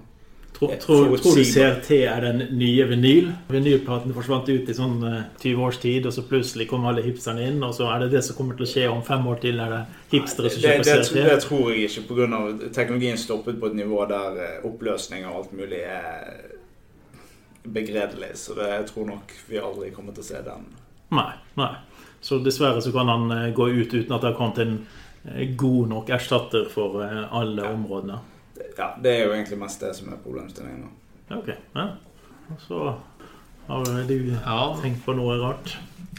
Tror, 0.60 0.76
tror, 0.76 1.18
tror, 1.18 1.36
du 1.36 1.44
CRT 1.46 1.92
er 1.92 2.22
den 2.22 2.42
nye 2.58 2.86
vinyl? 2.90 3.30
Vinylplaten 3.48 4.12
forsvant 4.12 4.50
ut 4.50 4.68
i 4.68 4.74
sånn 4.76 4.98
20 5.40 5.46
eh, 5.54 5.62
års 5.64 5.78
tid, 5.80 6.08
og 6.10 6.16
så 6.16 6.24
plutselig 6.28 6.66
kom 6.68 6.88
alle 6.90 7.04
hipsterne 7.06 7.46
inn, 7.48 7.62
og 7.64 7.72
så 7.78 7.88
er 7.94 8.04
det 8.04 8.10
det 8.16 8.24
som 8.26 8.36
kommer 8.36 8.58
til 8.58 8.66
å 8.66 8.72
skje 8.72 8.88
om 8.92 9.04
fem 9.06 9.28
år 9.30 9.40
til? 9.46 9.62
Er 9.62 9.76
det 9.76 9.80
hipstere 10.12 10.52
som 10.52 10.66
kjøper 10.66 10.90
CRT? 10.90 11.14
Det, 11.16 11.26
det, 11.30 11.38
tror 11.46 11.70
jeg 11.70 11.86
ikke, 11.88 12.04
pga. 12.10 12.42
teknologien 12.76 13.22
stoppet 13.22 13.62
på 13.62 13.70
et 13.70 13.78
nivå 13.80 14.02
der 14.10 14.42
eh, 14.48 14.58
oppløsning 14.68 15.30
og 15.30 15.38
alt 15.44 15.56
mulig 15.62 15.80
er 15.86 16.28
begredelig. 17.64 18.34
Så 18.42 18.58
det, 18.58 18.68
jeg 18.74 18.90
tror 18.92 19.08
nok 19.14 19.38
vi 19.48 19.64
aldri 19.64 19.94
kommer 19.96 20.18
til 20.18 20.26
å 20.26 20.32
se 20.34 20.44
den. 20.44 20.68
Nei, 21.16 21.32
nei. 21.62 21.72
Så 22.22 22.40
dessverre 22.44 22.82
så 22.82 22.92
kan 22.92 23.10
han 23.10 23.32
eh, 23.32 23.50
gå 23.56 23.70
ut 23.70 23.94
uten 23.94 24.16
at 24.16 24.22
det 24.22 24.32
har 24.32 24.38
kommet 24.38 24.60
en 24.64 24.76
eh, 25.24 25.56
god 25.56 25.94
nok 25.94 26.10
erstatter 26.16 26.68
for 26.72 27.04
eh, 27.06 27.24
alle 27.34 27.66
ja. 27.66 27.74
områdene. 27.74 28.20
Ja, 28.78 28.94
det 29.02 29.14
er 29.14 29.26
jo 29.28 29.36
egentlig 29.36 29.60
mest 29.60 29.84
det 29.84 29.94
som 29.96 30.12
er 30.12 30.20
problemstillingen. 30.24 30.88
nå. 30.88 31.40
Ok, 31.40 31.54
ja. 31.76 31.88
Så 32.66 32.82
har 33.68 33.86
du 34.08 34.18
ja. 34.34 34.60
tenkt 34.82 35.06
på 35.06 35.14
noe 35.14 35.38
rart? 35.40 35.78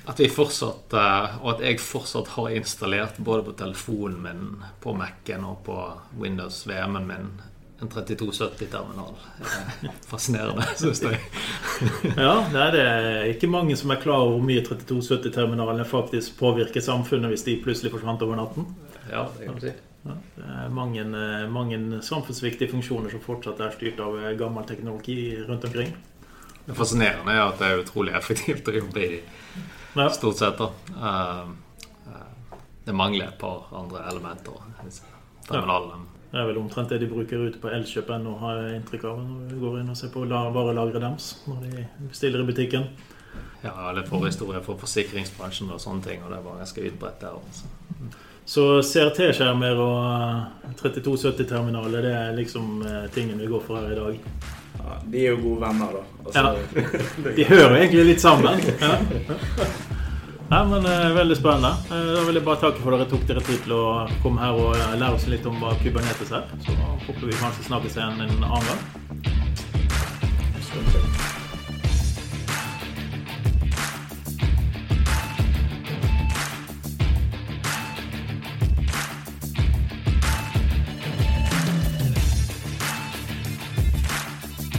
At 0.09 0.21
vi 0.21 0.31
fortsatt, 0.33 0.95
og 0.95 1.49
at 1.53 1.63
jeg 1.65 1.81
fortsatt 1.83 2.31
har 2.37 2.55
installert 2.57 3.19
både 3.21 3.45
på 3.49 3.57
telefonen 3.59 4.23
min, 4.25 4.45
på 4.81 4.95
Mac-en 4.97 5.45
og 5.45 5.61
på 5.67 5.77
Windows 6.23 6.63
VM-en 6.67 7.09
min 7.11 7.29
en 7.81 7.89
3270-terminal. 7.89 9.15
Fascinerende, 10.07 10.67
syns 10.81 11.03
jeg. 11.03 11.21
ja, 12.17 12.35
nei, 12.53 12.67
det 12.75 12.83
er 12.85 13.29
ikke 13.33 13.49
mange 13.51 13.77
som 13.81 13.93
er 13.95 14.03
klar 14.03 14.27
over 14.27 14.37
hvor 14.37 14.49
mye 14.51 14.65
3270-terminalene 14.67 15.87
faktisk 15.89 16.37
påvirker 16.41 16.85
samfunnet 16.85 17.33
hvis 17.33 17.47
de 17.49 17.57
plutselig 17.65 17.95
forsvant 17.95 18.27
over 18.27 18.37
natten. 18.43 18.69
Ja, 19.09 19.25
det 19.39 19.49
kan 19.49 19.57
du 19.57 19.65
si. 19.65 19.73
Ja, 20.01 20.19
det 20.37 20.51
er 20.59 20.69
mange, 20.73 21.05
mange, 21.53 21.81
samfunnsviktige 22.05 22.71
funksjoner 22.73 23.13
som 23.13 23.25
fortsatt 23.25 23.61
er 23.61 23.75
styrt 23.75 24.01
av 24.01 24.17
gammel 24.41 24.69
teknologi 24.69 25.19
rundt 25.49 25.65
omkring. 25.69 25.97
Det 26.67 26.77
fascinerende 26.77 27.33
er 27.33 27.43
at 27.47 27.59
det 27.61 27.69
er 27.69 27.83
utrolig 27.83 28.15
effektivt 28.17 28.69
å 28.69 28.77
jobbe 28.77 29.03
i, 29.03 29.19
stort 30.15 30.39
sett. 30.39 30.61
da. 30.61 30.71
Eh, 30.95 32.13
eh, 32.13 32.57
det 32.85 32.97
mangler 32.97 33.33
et 33.33 33.41
par 33.41 33.73
andre 33.77 34.05
elementer. 34.13 34.69
Terminalene 35.49 36.20
det 36.31 36.39
er 36.39 36.47
vel 36.47 36.61
omtrent 36.61 36.93
det 36.93 37.01
de 37.03 37.09
bruker 37.11 37.43
ute 37.43 37.59
på 37.59 37.71
Elkjøp.no, 37.75 38.37
har 38.39 38.61
jeg 38.63 38.77
inntrykk 38.79 39.07
av. 39.11 39.23
Når 39.27 39.49
de 39.51 39.57
går 39.59 39.81
inn 39.81 39.91
og 39.91 39.99
ser 39.99 40.13
på 40.15 40.23
varelageret 40.31 41.03
deres 41.03 41.33
når 41.51 41.65
de 41.65 41.87
bestiller 42.05 42.45
i 42.45 42.47
butikken. 42.53 42.87
Ja, 43.65 43.75
eller 43.91 44.07
forhistorie 44.07 44.63
for 44.65 44.79
forsikringsbransjen 44.81 45.73
og 45.75 45.83
sånne 45.83 46.07
ting, 46.07 46.23
og 46.25 46.31
det 46.33 46.39
var 46.45 46.63
ganske 46.63 46.87
utbredt 46.87 47.25
der. 47.25 47.35
Også. 47.41 47.67
Så 48.51 48.65
CRT-skjermer 48.87 49.83
og 49.83 50.73
3270-terminaler, 50.81 51.99
eh, 51.99 52.07
det 52.07 52.15
er 52.23 52.39
liksom 52.39 52.81
tingen 52.81 53.13
tingene 53.15 53.43
vi 53.43 53.51
går 53.51 53.67
for 53.67 53.83
her 53.83 53.93
i 53.93 53.99
dag? 53.99 54.49
Ja, 54.81 54.97
De 55.13 55.27
er 55.27 55.35
jo 55.35 55.43
gode 55.43 55.61
venner, 55.67 55.99
da. 55.99 56.03
Altså, 56.25 56.41
ja. 56.41 57.31
De 57.37 57.51
hører 57.51 57.77
egentlig 57.83 58.11
litt 58.15 58.23
sammen. 58.23 58.63
Ja. 58.81 59.89
Nei, 60.51 60.67
men 60.67 60.87
uh, 60.87 61.15
Veldig 61.15 61.37
spennende. 61.39 61.69
Uh, 61.91 62.15
da 62.17 62.25
vil 62.27 62.35
jeg 62.41 62.45
bare 62.47 62.59
takke 62.65 62.83
for 62.83 62.97
at 62.97 63.05
dere 63.05 63.11
tok 63.13 63.27
dere 63.29 63.43
tid 63.47 63.61
til 63.67 63.77
å 63.77 63.85
komme 64.25 64.43
her 64.43 64.59
og 64.59 64.75
uh, 64.75 64.97
lære 64.99 65.15
oss 65.15 65.29
litt 65.31 65.47
om 65.47 65.63
hva 65.63 65.77
Kubernetes 65.85 66.35
er. 66.35 66.51
Så 66.67 66.75
håper 67.07 67.25
vi 67.29 67.39
kanskje 67.39 67.69
snakkes 67.69 67.95
igjen 68.01 68.27
en 68.27 68.35
annen 68.51 68.67
gang. 68.73 68.83